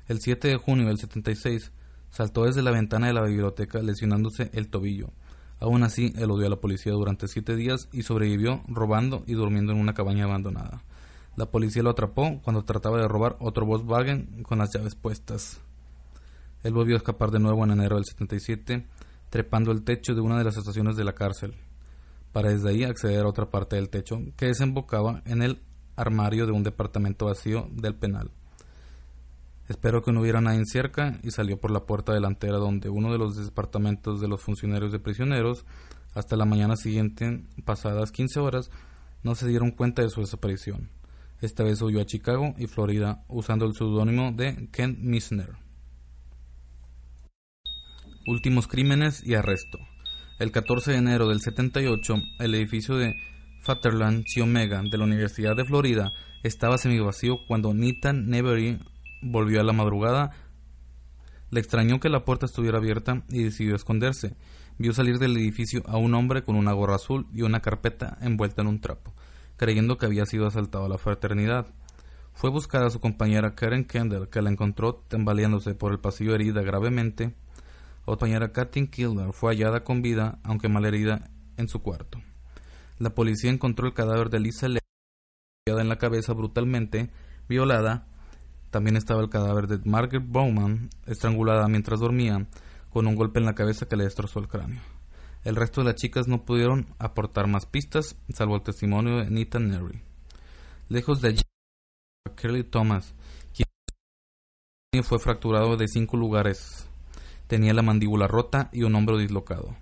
El 0.09 0.21
7 0.21 0.49
de 0.49 0.57
junio 0.57 0.87
del 0.87 0.97
76 0.97 1.71
saltó 2.09 2.45
desde 2.45 2.63
la 2.63 2.71
ventana 2.71 3.09
de 3.09 3.13
la 3.13 3.21
biblioteca 3.21 3.83
lesionándose 3.83 4.49
el 4.55 4.69
tobillo. 4.69 5.11
Aún 5.61 5.83
así, 5.83 6.15
él 6.17 6.31
odió 6.31 6.47
a 6.47 6.49
la 6.49 6.63
policía 6.63 6.93
durante 6.93 7.29
siete 7.29 7.57
días 7.57 7.91
y 7.93 8.05
sobrevivió 8.05 8.63
robando 8.69 9.23
y 9.27 9.35
durmiendo 9.35 9.73
en 9.75 9.79
una 9.79 9.93
cabaña 9.93 10.25
abandonada. 10.25 10.83
La 11.37 11.51
policía 11.51 11.83
lo 11.83 11.91
atrapó 11.91 12.41
cuando 12.43 12.65
trataba 12.65 12.99
de 12.99 13.07
robar 13.07 13.37
otro 13.39 13.67
Volkswagen 13.67 14.45
con 14.45 14.57
las 14.57 14.73
llaves 14.73 14.95
puestas. 14.95 15.61
Él 16.63 16.73
volvió 16.73 16.97
a 16.97 17.01
escapar 17.01 17.31
de 17.31 17.39
nuevo 17.39 17.63
en 17.65 17.73
enero 17.73 17.97
del 17.97 18.07
77, 18.07 18.87
trepando 19.29 19.73
el 19.73 19.83
techo 19.83 20.15
de 20.15 20.23
una 20.23 20.39
de 20.39 20.45
las 20.45 20.57
estaciones 20.57 20.97
de 20.97 21.05
la 21.05 21.13
cárcel, 21.13 21.55
para 22.37 22.51
desde 22.51 22.69
ahí 22.69 22.85
acceder 22.85 23.25
a 23.25 23.29
otra 23.29 23.49
parte 23.49 23.77
del 23.77 23.89
techo 23.89 24.21
que 24.37 24.45
desembocaba 24.45 25.23
en 25.25 25.41
el 25.41 25.63
armario 25.97 26.45
de 26.45 26.53
un 26.53 26.65
departamento 26.65 27.25
vacío 27.25 27.67
del 27.73 27.95
penal. 27.95 28.31
Esperó 29.71 30.03
que 30.03 30.13
no 30.13 30.21
hubiera 30.21 30.43
nadie 30.43 30.63
cerca 30.67 31.19
y 31.23 31.31
salió 31.31 31.59
por 31.59 31.71
la 31.71 31.87
puerta 31.87 32.13
delantera 32.13 32.59
donde 32.59 32.91
uno 32.91 33.11
de 33.11 33.17
los 33.17 33.43
departamentos 33.43 34.21
de 34.21 34.29
los 34.29 34.43
funcionarios 34.43 34.93
de 34.93 34.99
prisioneros 34.99 35.65
hasta 36.13 36.37
la 36.37 36.45
mañana 36.45 36.77
siguiente, 36.77 37.43
pasadas 37.65 38.13
15 38.13 38.39
horas, 38.39 38.71
no 39.23 39.35
se 39.35 39.49
dieron 39.49 39.71
cuenta 39.71 40.03
de 40.03 40.11
su 40.11 40.21
desaparición. 40.21 40.91
Esta 41.41 41.65
vez 41.65 41.81
huyó 41.81 42.03
a 42.03 42.05
Chicago 42.05 42.53
y 42.59 42.67
Florida 42.67 43.25
usando 43.29 43.65
el 43.65 43.73
seudónimo 43.73 44.33
de 44.33 44.69
Ken 44.73 44.99
Misner. 45.01 45.55
Últimos 48.27 48.69
crímenes 48.69 49.27
y 49.27 49.37
arresto. 49.37 49.79
El 50.39 50.53
14 50.53 50.91
de 50.91 50.99
enero 50.99 51.29
del 51.29 51.41
78, 51.41 52.15
el 52.41 52.55
edificio 52.55 52.97
de 52.97 53.17
Fatherland 53.63 54.25
Chi 54.25 54.43
Omega 54.43 54.83
de 54.83 54.99
la 54.99 55.05
Universidad 55.05 55.57
de 55.57 55.65
Florida 55.65 56.13
estaba 56.43 56.77
semivacío 56.77 57.39
cuando 57.49 57.73
Nathan 57.73 58.29
Nevery 58.29 58.79
volvió 59.23 59.63
a 59.63 59.65
la 59.65 59.73
madrugada. 59.73 60.33
Le 61.51 61.59
extrañó 61.59 62.01
que 62.01 62.11
la 62.11 62.27
puerta 62.27 62.45
estuviera 62.45 62.77
abierta 62.77 63.23
y 63.31 63.45
decidió 63.45 63.75
esconderse. 63.75 64.37
Vio 64.77 64.93
salir 64.93 65.19
del 65.19 65.39
edificio 65.39 65.83
a 65.87 65.97
un 65.97 66.13
hombre 66.15 66.43
con 66.43 66.57
una 66.57 66.75
gorra 66.75 66.97
azul 66.97 67.27
y 67.33 67.41
una 67.41 67.61
carpeta 67.61 68.19
envuelta 68.21 68.61
en 68.61 68.69
un 68.69 68.83
trapo, 68.83 69.15
creyendo 69.57 69.97
que 69.97 70.05
había 70.05 70.27
sido 70.27 70.47
asaltado 70.47 70.85
a 70.85 70.91
la 70.91 70.99
fraternidad. 70.99 71.67
Fue 72.35 72.51
a 72.51 72.53
buscar 72.53 72.83
a 72.83 72.91
su 72.91 73.01
compañera 73.01 73.55
Karen 73.55 73.87
Kendall, 73.87 74.29
que 74.29 74.43
la 74.43 74.51
encontró 74.51 74.97
tambaleándose 75.09 75.75
por 75.75 75.93
el 75.93 75.99
pasillo 75.99 76.35
herida 76.35 76.61
gravemente. 76.61 77.35
Otra 78.09 78.29
compañera 78.29 78.53
Katyn 78.53 78.87
Kildare 78.87 79.33
fue 79.33 79.53
hallada 79.53 79.83
con 79.83 80.01
vida, 80.01 80.39
aunque 80.45 80.69
mal 80.69 80.85
herida, 80.85 81.29
en 81.57 81.67
su 81.67 81.83
cuarto. 81.83 82.23
La 82.99 83.11
policía 83.11 83.51
encontró 83.51 83.89
el 83.89 83.95
cadáver 83.95 84.31
de 84.31 84.39
Lisa 84.39 84.69
Lee 84.69 84.79
en 85.67 85.89
la 85.89 85.99
cabeza 85.99 86.33
brutalmente, 86.33 87.11
violada 87.49 88.07
También 88.71 88.97
estaba 88.97 89.23
el 89.23 89.29
cadáver 89.29 89.67
de 89.67 89.81
Margaret 89.91 90.23
Bowman, 90.25 90.89
estrangulada 91.07 91.67
mientras 91.67 91.99
dormía, 91.99 92.47
con 92.91 93.09
un 93.09 93.17
golpe 93.17 93.41
en 93.41 93.47
la 93.47 93.57
cabeza 93.57 93.87
que 93.89 93.97
le 93.97 94.05
destrozó 94.05 94.39
el 94.39 94.47
cráneo. 94.47 94.81
El 95.43 95.57
resto 95.57 95.81
de 95.81 95.87
las 95.87 95.97
chicas 95.97 96.29
no 96.29 96.45
pudieron 96.45 96.87
aportar 97.01 97.49
más 97.49 97.67
pistas, 97.67 98.15
salvo 98.33 98.55
el 98.55 98.63
testimonio 98.63 99.17
de 99.17 99.31
Nita 99.31 99.59
Nery. 99.59 100.01
Lejos 100.89 101.21
de 101.23 101.29
allí, 101.31 101.43
Kelly 102.37 102.63
Thomas, 102.63 103.15
quien 103.53 105.03
fue 105.03 105.19
fracturado 105.19 105.77
de 105.77 105.89
cinco 105.89 106.17
lugares. 106.17 106.89
Tenía 107.47 107.75
la 107.75 107.83
mandíbula 107.83 108.27
rota 108.27 108.71
y 108.73 108.83
un 108.83 108.95
hombro 108.95 109.19
dislocado. 109.19 109.77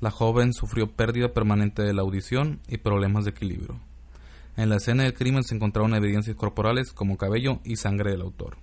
La 0.00 0.10
joven 0.10 0.52
sufrió 0.52 0.90
pérdida 0.90 1.32
permanente 1.32 1.82
de 1.82 1.92
la 1.92 2.02
audición 2.02 2.60
y 2.68 2.78
problemas 2.78 3.24
de 3.24 3.30
equilibrio. 3.30 3.80
En 4.56 4.68
la 4.68 4.76
escena 4.76 5.04
del 5.04 5.14
crimen 5.14 5.44
se 5.44 5.54
encontraron 5.54 5.94
evidencias 5.94 6.36
corporales 6.36 6.92
como 6.92 7.16
cabello 7.16 7.60
y 7.64 7.76
sangre 7.76 8.10
del 8.10 8.22
autor. 8.22 8.58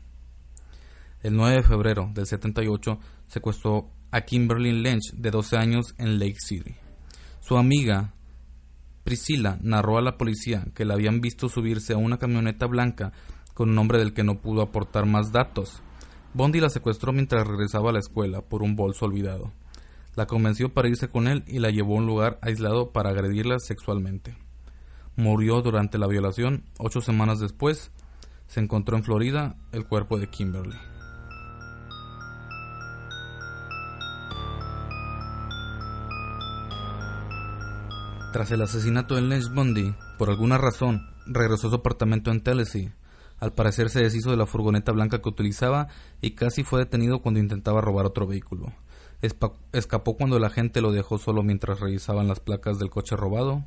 El 1.22 1.36
9 1.36 1.58
de 1.58 1.64
febrero 1.64 2.12
del 2.14 2.26
78 2.26 3.00
secuestró 3.28 3.90
a 4.12 4.22
Kimberly 4.22 4.72
Lynch, 4.72 5.14
de 5.14 5.32
12 5.32 5.58
años, 5.58 5.96
en 5.98 6.20
Lake 6.20 6.38
City. 6.40 6.76
Su 7.42 7.58
amiga, 7.58 8.14
Priscilla, 9.04 9.58
narró 9.62 9.98
a 9.98 10.02
la 10.02 10.18
policía 10.18 10.66
que 10.76 10.86
la 10.86 10.94
habían 10.94 11.22
visto 11.22 11.50
subirse 11.50 11.94
a 11.94 11.98
una 11.98 12.18
camioneta 12.18 12.68
blanca 12.68 13.12
con 13.54 13.70
un 13.70 13.78
hombre 13.78 13.98
del 13.98 14.14
que 14.14 14.24
no 14.24 14.40
pudo 14.40 14.62
aportar 14.62 15.06
más 15.06 15.32
datos. 15.32 15.82
Bondi 16.34 16.60
la 16.60 16.70
secuestró 16.70 17.12
mientras 17.12 17.48
regresaba 17.48 17.90
a 17.90 17.94
la 17.94 18.00
escuela 18.00 18.42
por 18.42 18.62
un 18.62 18.76
bolso 18.76 19.06
olvidado. 19.06 19.52
La 20.16 20.28
convenció 20.28 20.74
para 20.74 20.90
irse 20.90 21.10
con 21.10 21.28
él 21.28 21.44
y 21.48 21.60
la 21.60 21.70
llevó 21.70 21.96
a 21.96 22.00
un 22.00 22.06
lugar 22.06 22.40
aislado 22.42 22.92
para 22.92 23.10
agredirla 23.10 23.60
sexualmente. 23.60 24.38
Murió 25.16 25.62
durante 25.62 25.98
la 25.98 26.08
violación. 26.08 26.64
Ocho 26.78 27.02
semanas 27.02 27.40
después, 27.40 27.92
se 28.48 28.60
encontró 28.60 28.98
en 28.98 29.04
Florida 29.04 29.56
el 29.72 29.86
cuerpo 29.86 30.18
de 30.18 30.28
Kimberly. 30.28 30.78
Tras 38.32 38.52
el 38.52 38.62
asesinato 38.62 39.16
de 39.16 39.22
Lynch 39.22 39.52
Bundy, 39.52 39.96
por 40.20 40.30
alguna 40.30 40.58
razón, 40.60 41.10
regresó 41.26 41.68
a 41.68 41.70
su 41.72 41.76
apartamento 41.78 42.30
en 42.30 42.42
Tennessee. 42.42 42.94
Al 43.40 43.54
parecer 43.54 43.90
se 43.90 44.02
deshizo 44.02 44.32
de 44.32 44.38
la 44.38 44.46
furgoneta 44.46 44.92
blanca 44.92 45.22
que 45.22 45.30
utilizaba 45.30 45.88
y 46.22 46.32
casi 46.32 46.64
fue 46.64 46.80
detenido 46.80 47.22
cuando 47.22 47.40
intentaba 47.40 47.82
robar 47.82 48.06
otro 48.06 48.28
vehículo. 48.28 48.74
escapó 49.72 50.18
cuando 50.18 50.40
la 50.40 50.50
gente 50.50 50.82
lo 50.82 50.92
dejó 50.92 51.18
solo 51.18 51.44
mientras 51.44 51.80
revisaban 51.80 52.28
las 52.28 52.40
placas 52.40 52.80
del 52.80 52.90
coche 52.90 53.16
robado. 53.16 53.66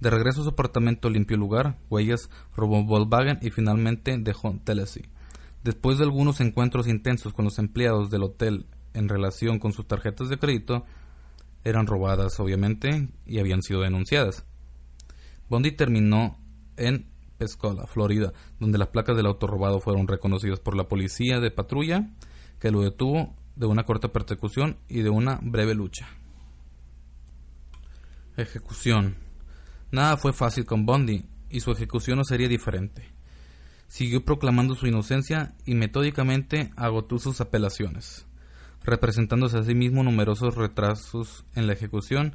De 0.00 0.10
regreso 0.10 0.40
a 0.40 0.44
su 0.44 0.50
apartamento 0.50 1.10
limpió 1.10 1.36
lugar, 1.36 1.78
huellas, 1.90 2.30
robó 2.56 2.84
Volkswagen 2.84 3.38
y 3.42 3.50
finalmente 3.50 4.16
dejó 4.18 4.54
Tennessee. 4.64 5.08
Después 5.62 5.98
de 5.98 6.04
algunos 6.04 6.40
encuentros 6.40 6.88
intensos 6.88 7.32
con 7.32 7.44
los 7.44 7.58
empleados 7.58 8.10
del 8.10 8.24
hotel 8.24 8.66
en 8.94 9.08
relación 9.08 9.60
con 9.60 9.72
sus 9.72 9.86
tarjetas 9.86 10.28
de 10.28 10.38
crédito, 10.38 10.84
eran 11.64 11.86
robadas, 11.86 12.40
obviamente, 12.40 13.08
y 13.24 13.38
habían 13.38 13.62
sido 13.62 13.82
denunciadas. 13.82 14.44
Bondi 15.48 15.70
terminó 15.70 16.36
en 16.76 17.11
Pescola, 17.42 17.86
Florida, 17.86 18.32
donde 18.60 18.78
las 18.78 18.88
placas 18.88 19.16
del 19.16 19.26
auto 19.26 19.48
robado 19.48 19.80
fueron 19.80 20.06
reconocidas 20.06 20.60
por 20.60 20.76
la 20.76 20.86
policía 20.86 21.40
de 21.40 21.50
patrulla, 21.50 22.10
que 22.60 22.70
lo 22.70 22.82
detuvo 22.82 23.34
de 23.56 23.66
una 23.66 23.82
corta 23.84 24.12
persecución 24.12 24.78
y 24.88 25.02
de 25.02 25.10
una 25.10 25.40
breve 25.42 25.74
lucha. 25.74 26.08
Ejecución. 28.36 29.16
Nada 29.90 30.16
fue 30.16 30.32
fácil 30.32 30.64
con 30.64 30.86
Bondi, 30.86 31.24
y 31.50 31.60
su 31.60 31.72
ejecución 31.72 32.18
no 32.18 32.24
sería 32.24 32.48
diferente. 32.48 33.10
Siguió 33.88 34.24
proclamando 34.24 34.74
su 34.74 34.86
inocencia 34.86 35.54
y 35.66 35.74
metódicamente 35.74 36.70
agotó 36.76 37.18
sus 37.18 37.40
apelaciones 37.40 38.26
representándose 38.84 39.58
a 39.58 39.64
sí 39.64 39.74
mismo 39.74 40.02
numerosos 40.02 40.54
retrasos 40.54 41.44
en 41.54 41.66
la 41.66 41.72
ejecución, 41.72 42.34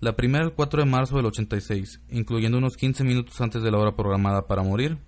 la 0.00 0.16
primera 0.16 0.44
el 0.44 0.52
4 0.52 0.82
de 0.82 0.90
marzo 0.90 1.16
del 1.16 1.26
86, 1.26 2.00
incluyendo 2.10 2.58
unos 2.58 2.76
15 2.76 3.04
minutos 3.04 3.40
antes 3.40 3.62
de 3.62 3.70
la 3.70 3.78
hora 3.78 3.96
programada 3.96 4.46
para 4.46 4.62
morir, 4.62 4.98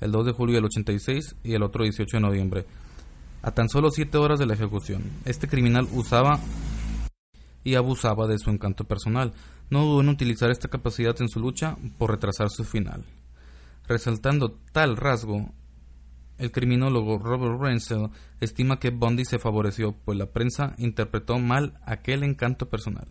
el 0.00 0.12
2 0.12 0.26
de 0.26 0.32
julio 0.32 0.56
del 0.56 0.64
86 0.66 1.36
y 1.44 1.54
el 1.54 1.62
otro 1.62 1.84
18 1.84 2.16
de 2.16 2.20
noviembre, 2.20 2.66
a 3.42 3.52
tan 3.52 3.68
solo 3.68 3.90
7 3.90 4.18
horas 4.18 4.38
de 4.38 4.46
la 4.46 4.54
ejecución. 4.54 5.02
Este 5.24 5.48
criminal 5.48 5.88
usaba 5.92 6.40
y 7.64 7.76
abusaba 7.76 8.26
de 8.26 8.38
su 8.38 8.50
encanto 8.50 8.84
personal. 8.84 9.32
No 9.70 9.84
dudó 9.84 10.00
en 10.00 10.08
utilizar 10.08 10.50
esta 10.50 10.68
capacidad 10.68 11.20
en 11.20 11.28
su 11.28 11.40
lucha 11.40 11.76
por 11.98 12.10
retrasar 12.10 12.50
su 12.50 12.64
final. 12.64 13.04
Resaltando 13.86 14.58
tal 14.72 14.96
rasgo, 14.96 15.52
el 16.38 16.50
criminólogo 16.50 17.18
Robert 17.18 17.60
Rensel 17.60 18.10
estima 18.40 18.80
que 18.80 18.90
Bundy 18.90 19.24
se 19.24 19.38
favoreció, 19.38 19.92
pues 20.04 20.18
la 20.18 20.26
prensa 20.26 20.74
interpretó 20.78 21.38
mal 21.38 21.78
aquel 21.86 22.24
encanto 22.24 22.68
personal. 22.68 23.08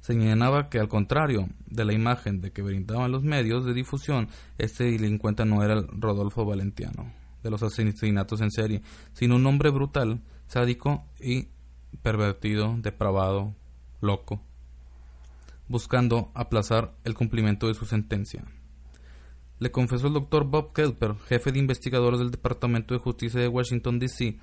Señalaba 0.00 0.68
que, 0.68 0.78
al 0.78 0.88
contrario 0.88 1.48
de 1.66 1.84
la 1.84 1.92
imagen 1.92 2.40
de 2.40 2.52
que 2.52 2.62
brindaban 2.62 3.12
los 3.12 3.22
medios 3.22 3.64
de 3.64 3.74
difusión, 3.74 4.28
este 4.58 4.84
delincuente 4.84 5.44
no 5.44 5.62
era 5.62 5.74
el 5.74 5.86
Rodolfo 5.88 6.44
Valentiano 6.44 7.12
de 7.42 7.50
los 7.50 7.62
asesinatos 7.62 8.40
en 8.40 8.50
serie, 8.50 8.82
sino 9.12 9.36
un 9.36 9.46
hombre 9.46 9.70
brutal, 9.70 10.20
sádico 10.46 11.06
y 11.18 11.48
pervertido, 12.02 12.76
depravado, 12.78 13.54
loco, 14.00 14.42
buscando 15.68 16.30
aplazar 16.34 16.92
el 17.04 17.14
cumplimiento 17.14 17.66
de 17.66 17.74
su 17.74 17.86
sentencia 17.86 18.44
le 19.60 19.70
confesó 19.70 20.06
el 20.06 20.14
doctor 20.14 20.44
Bob 20.44 20.72
Kelper, 20.72 21.16
jefe 21.28 21.52
de 21.52 21.58
investigadores 21.58 22.18
del 22.18 22.30
Departamento 22.30 22.94
de 22.94 23.00
Justicia 23.00 23.40
de 23.40 23.48
Washington, 23.48 23.98
D.C., 23.98 24.38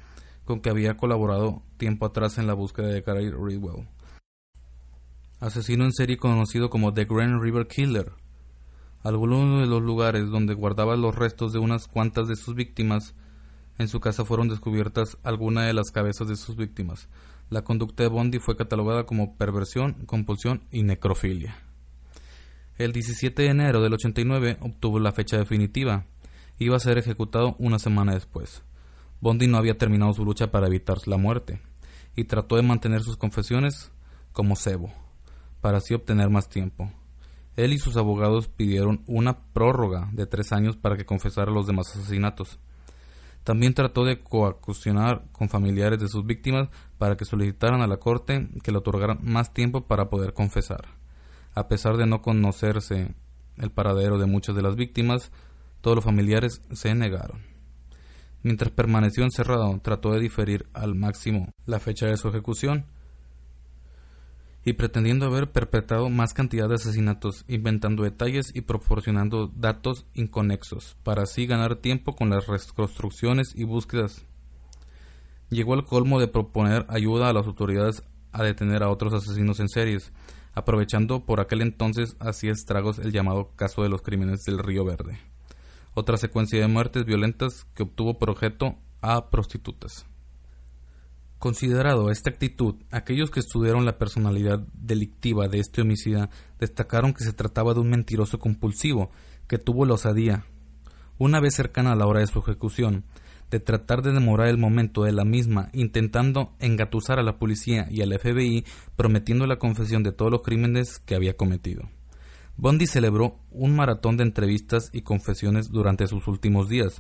con 0.46 0.62
que 0.62 0.70
había 0.70 0.96
colaborado 0.96 1.64
tiempo 1.78 2.06
atrás 2.06 2.38
en 2.38 2.46
la 2.46 2.54
búsqueda 2.54 2.88
de 2.88 3.02
Gary 3.02 3.32
Ridwell, 3.32 3.88
asesino 5.40 5.86
en 5.86 5.94
serie 5.94 6.18
conocido 6.18 6.70
como 6.70 6.94
The 6.94 7.06
Grand 7.06 7.42
River 7.42 7.68
Killer. 7.68 8.14
Algunos 9.04 9.62
de 9.62 9.68
los 9.68 9.82
lugares 9.82 10.30
donde 10.30 10.54
guardaba 10.54 10.96
los 10.96 11.16
restos 11.16 11.54
de 11.54 11.60
unas 11.60 11.88
cuantas 11.88 12.28
de 12.28 12.36
sus 12.36 12.56
víctimas 12.56 13.16
en 13.78 13.88
su 13.88 14.00
casa 14.00 14.26
fueron 14.26 14.50
descubiertas 14.50 15.18
algunas 15.24 15.68
de 15.68 15.74
las 15.74 15.92
cabezas 15.92 16.28
de 16.28 16.36
sus 16.36 16.56
víctimas. 16.56 17.08
La 17.50 17.62
conducta 17.62 18.04
de 18.04 18.10
Bondi 18.10 18.40
fue 18.40 18.58
catalogada 18.58 19.06
como 19.06 19.38
perversión, 19.38 19.94
compulsión 20.06 20.64
y 20.72 20.84
necrofilia. 20.84 21.56
El 22.78 22.92
17 22.92 23.42
de 23.42 23.50
enero 23.50 23.82
del 23.82 23.94
89 23.94 24.58
obtuvo 24.62 25.00
la 25.00 25.12
fecha 25.12 25.38
definitiva. 25.38 26.06
Iba 26.60 26.76
a 26.76 26.80
ser 26.80 26.98
ejecutado 26.98 27.56
una 27.60 27.80
semana 27.80 28.14
después. 28.14 28.64
Bondi 29.22 29.48
no 29.48 29.58
había 29.58 29.78
terminado 29.78 30.14
su 30.14 30.26
lucha 30.26 30.52
para 30.52 30.68
evitar 30.68 30.98
la 31.06 31.18
muerte 31.18 31.62
y 32.16 32.26
trató 32.26 32.56
de 32.56 32.64
mantener 32.64 33.02
sus 33.02 33.18
confesiones 33.18 33.92
como 34.32 34.56
cebo, 34.56 34.92
para 35.68 35.80
así 35.80 35.94
obtener 35.94 36.30
más 36.30 36.48
tiempo. 36.48 36.90
Él 37.58 37.74
y 37.74 37.78
sus 37.78 37.98
abogados 37.98 38.48
pidieron 38.48 39.04
una 39.06 39.52
prórroga 39.52 40.08
de 40.14 40.26
tres 40.26 40.54
años 40.54 40.78
para 40.78 40.96
que 40.96 41.04
confesara 41.04 41.52
los 41.52 41.68
demás 41.68 41.94
asesinatos. 41.94 42.58
También 43.44 43.74
trató 43.74 44.06
de 44.06 44.24
coaccionar 44.24 45.26
con 45.34 45.50
familiares 45.50 46.00
de 46.00 46.08
sus 46.08 46.26
víctimas 46.26 46.70
para 46.98 47.18
que 47.18 47.26
solicitaran 47.26 47.82
a 47.82 47.88
la 47.88 47.98
corte 47.98 48.48
que 48.64 48.72
le 48.72 48.78
otorgaran 48.78 49.20
más 49.24 49.54
tiempo 49.54 49.86
para 49.88 50.10
poder 50.10 50.32
confesar. 50.32 50.86
A 51.54 51.68
pesar 51.68 51.98
de 51.98 52.06
no 52.06 52.22
conocerse 52.22 53.14
el 53.58 53.70
paradero 53.70 54.18
de 54.18 54.26
muchas 54.26 54.56
de 54.56 54.62
las 54.62 54.78
víctimas, 54.78 55.34
todos 55.82 55.98
los 55.98 56.06
familiares 56.06 56.62
se 56.72 56.96
negaron. 56.96 57.42
Mientras 58.42 58.72
permaneció 58.72 59.26
encerrado, 59.26 59.78
trató 59.84 60.14
de 60.14 60.22
diferir 60.22 60.70
al 60.72 60.96
máximo 60.96 61.52
la 61.66 61.82
fecha 61.82 62.06
de 62.06 62.16
su 62.16 62.30
ejecución 62.30 62.86
y 64.68 64.74
pretendiendo 64.74 65.28
haber 65.28 65.50
perpetrado 65.50 66.10
más 66.10 66.34
cantidad 66.34 66.68
de 66.68 66.76
asesinatos, 66.76 67.46
inventando 67.48 68.04
detalles 68.04 68.52
y 68.54 68.60
proporcionando 68.60 69.48
datos 69.56 70.06
inconexos, 70.14 70.98
para 71.04 71.24
así 71.24 71.48
ganar 71.48 71.78
tiempo 71.78 72.18
con 72.18 72.30
las 72.30 72.48
reconstrucciones 72.48 73.54
y 73.56 73.64
búsquedas. 73.64 74.26
Llegó 75.50 75.74
al 75.74 75.86
colmo 75.86 76.20
de 76.20 76.28
proponer 76.28 76.86
ayuda 76.90 77.30
a 77.30 77.34
las 77.34 77.48
autoridades 77.48 78.04
a 78.34 78.44
detener 78.44 78.84
a 78.84 78.90
otros 78.90 79.14
asesinos 79.14 79.62
en 79.62 79.70
series, 79.70 80.12
aprovechando 80.54 81.26
por 81.26 81.40
aquel 81.40 81.62
entonces 81.62 82.18
hacía 82.20 82.52
estragos 82.52 83.00
el 83.00 83.14
llamado 83.14 83.52
caso 83.56 83.84
de 83.84 83.90
los 83.90 84.02
crímenes 84.02 84.42
del 84.44 84.60
Río 84.60 84.84
Verde, 84.84 85.18
otra 85.94 86.18
secuencia 86.18 86.60
de 86.60 86.68
muertes 86.68 87.06
violentas 87.06 87.66
que 87.74 87.84
obtuvo 87.84 88.20
por 88.20 88.32
objeto 88.32 88.76
a 89.00 89.30
prostitutas. 89.30 90.06
Considerado 91.40 92.10
esta 92.10 92.32
actitud, 92.32 92.76
aquellos 92.90 93.30
que 93.30 93.40
estudiaron 93.40 93.86
la 93.86 94.00
personalidad 94.00 94.60
delictiva 94.74 95.48
de 95.48 95.60
este 95.60 95.82
homicida 95.82 96.32
destacaron 96.60 97.14
que 97.14 97.24
se 97.24 97.34
trataba 97.34 97.76
de 97.76 97.80
un 97.80 97.92
mentiroso 97.92 98.40
compulsivo 98.40 99.12
que 99.48 99.60
tuvo 99.60 99.86
la 99.86 99.94
osadía, 99.94 100.46
una 101.20 101.40
vez 101.40 101.54
cercana 101.54 101.92
a 101.92 101.96
la 101.96 102.08
hora 102.08 102.22
de 102.22 102.28
su 102.28 102.40
ejecución, 102.40 103.04
de 103.52 103.60
tratar 103.60 104.02
de 104.02 104.14
demorar 104.14 104.48
el 104.48 104.58
momento 104.58 105.04
de 105.04 105.12
la 105.12 105.26
misma, 105.26 105.70
intentando 105.74 106.54
engatusar 106.60 107.20
a 107.20 107.24
la 107.24 107.38
policía 107.38 107.88
y 107.90 108.02
al 108.02 108.18
FBI, 108.18 108.66
prometiendo 108.96 109.46
la 109.46 109.58
confesión 109.58 110.04
de 110.04 110.12
todos 110.12 110.32
los 110.32 110.42
crímenes 110.42 111.00
que 111.00 111.16
había 111.16 111.38
cometido. 111.38 111.88
Bondi 112.58 112.88
celebró 112.88 113.38
un 113.52 113.76
maratón 113.76 114.18
de 114.18 114.24
entrevistas 114.24 114.90
y 114.92 115.02
confesiones 115.02 115.70
durante 115.70 116.08
sus 116.08 116.28
últimos 116.28 116.68
días, 116.68 117.00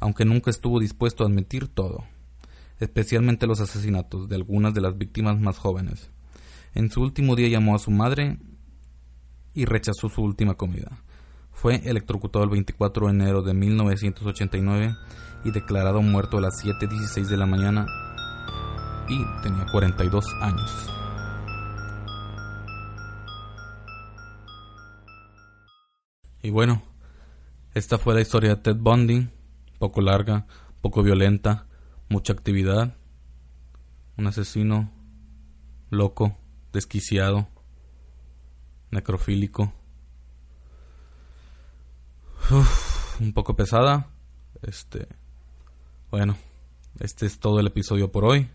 aunque 0.00 0.24
nunca 0.24 0.50
estuvo 0.50 0.80
dispuesto 0.80 1.22
a 1.22 1.28
admitir 1.28 1.68
todo, 1.68 2.04
especialmente 2.80 3.46
los 3.46 3.60
asesinatos 3.60 4.28
de 4.28 4.36
algunas 4.36 4.74
de 4.74 4.80
las 4.80 4.98
víctimas 4.98 5.40
más 5.40 5.58
jóvenes. 5.58 6.10
En 6.74 6.90
su 6.90 7.02
último 7.02 7.36
día 7.36 7.48
llamó 7.48 7.74
a 7.74 7.78
su 7.78 7.90
madre 7.90 8.38
y 9.54 9.64
rechazó 9.64 10.08
su 10.08 10.22
última 10.22 10.54
comida. 10.54 11.02
Fue 11.50 11.76
electrocutado 11.88 12.44
el 12.44 12.50
24 12.50 13.06
de 13.06 13.12
enero 13.12 13.42
de 13.42 13.54
1989 13.54 14.94
y 15.44 15.50
declarado 15.52 16.02
muerto 16.02 16.36
a 16.36 16.42
las 16.42 16.62
7.16 16.62 17.28
de 17.28 17.36
la 17.36 17.46
mañana 17.46 17.86
y 19.08 19.24
tenía 19.42 19.64
42 19.72 20.26
años. 20.42 20.90
Y 26.42 26.50
bueno, 26.50 26.82
esta 27.74 27.98
fue 27.98 28.14
la 28.14 28.20
historia 28.20 28.50
de 28.50 28.62
Ted 28.62 28.76
Bundy, 28.76 29.28
poco 29.78 30.00
larga, 30.00 30.46
poco 30.80 31.02
violenta, 31.02 31.66
mucha 32.08 32.32
actividad, 32.32 32.94
un 34.16 34.26
asesino 34.26 34.90
loco, 35.90 36.36
desquiciado, 36.72 37.48
necrofílico. 38.90 39.72
un 43.20 43.32
poco 43.32 43.56
pesada. 43.56 44.08
Este, 44.62 45.06
bueno, 46.10 46.36
este 47.00 47.26
es 47.26 47.38
todo 47.38 47.60
el 47.60 47.66
episodio 47.66 48.10
por 48.10 48.24
hoy. 48.24 48.48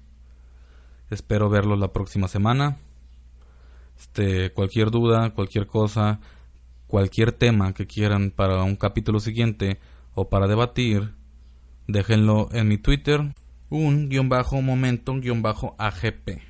Espero 1.10 1.50
verlos 1.50 1.80
la 1.80 1.92
próxima 1.92 2.28
semana. 2.28 2.78
Este, 4.00 4.52
cualquier 4.54 4.90
duda, 4.92 5.32
cualquier 5.32 5.68
cosa, 5.68 6.20
cualquier 6.88 7.32
tema 7.32 7.74
que 7.74 7.86
quieran 7.86 8.32
para 8.32 8.64
un 8.64 8.76
capítulo 8.76 9.20
siguiente 9.20 9.80
o 10.14 10.30
para 10.30 10.48
debatir, 10.48 11.14
déjenlo 11.92 12.50
en 12.52 12.68
mi 12.68 12.78
Twitter, 12.78 13.34
un 13.70 14.10
guion 14.10 14.30
bajo 14.30 14.62
momento 14.62 15.14
guion 15.20 15.42
bajo 15.42 15.76
AGP. 15.78 16.42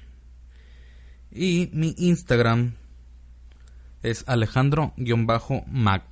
Y 1.32 1.70
mi 1.74 1.96
Instagram 1.98 2.74
es 4.04 4.24
Alejandro-Mac. 4.28 6.04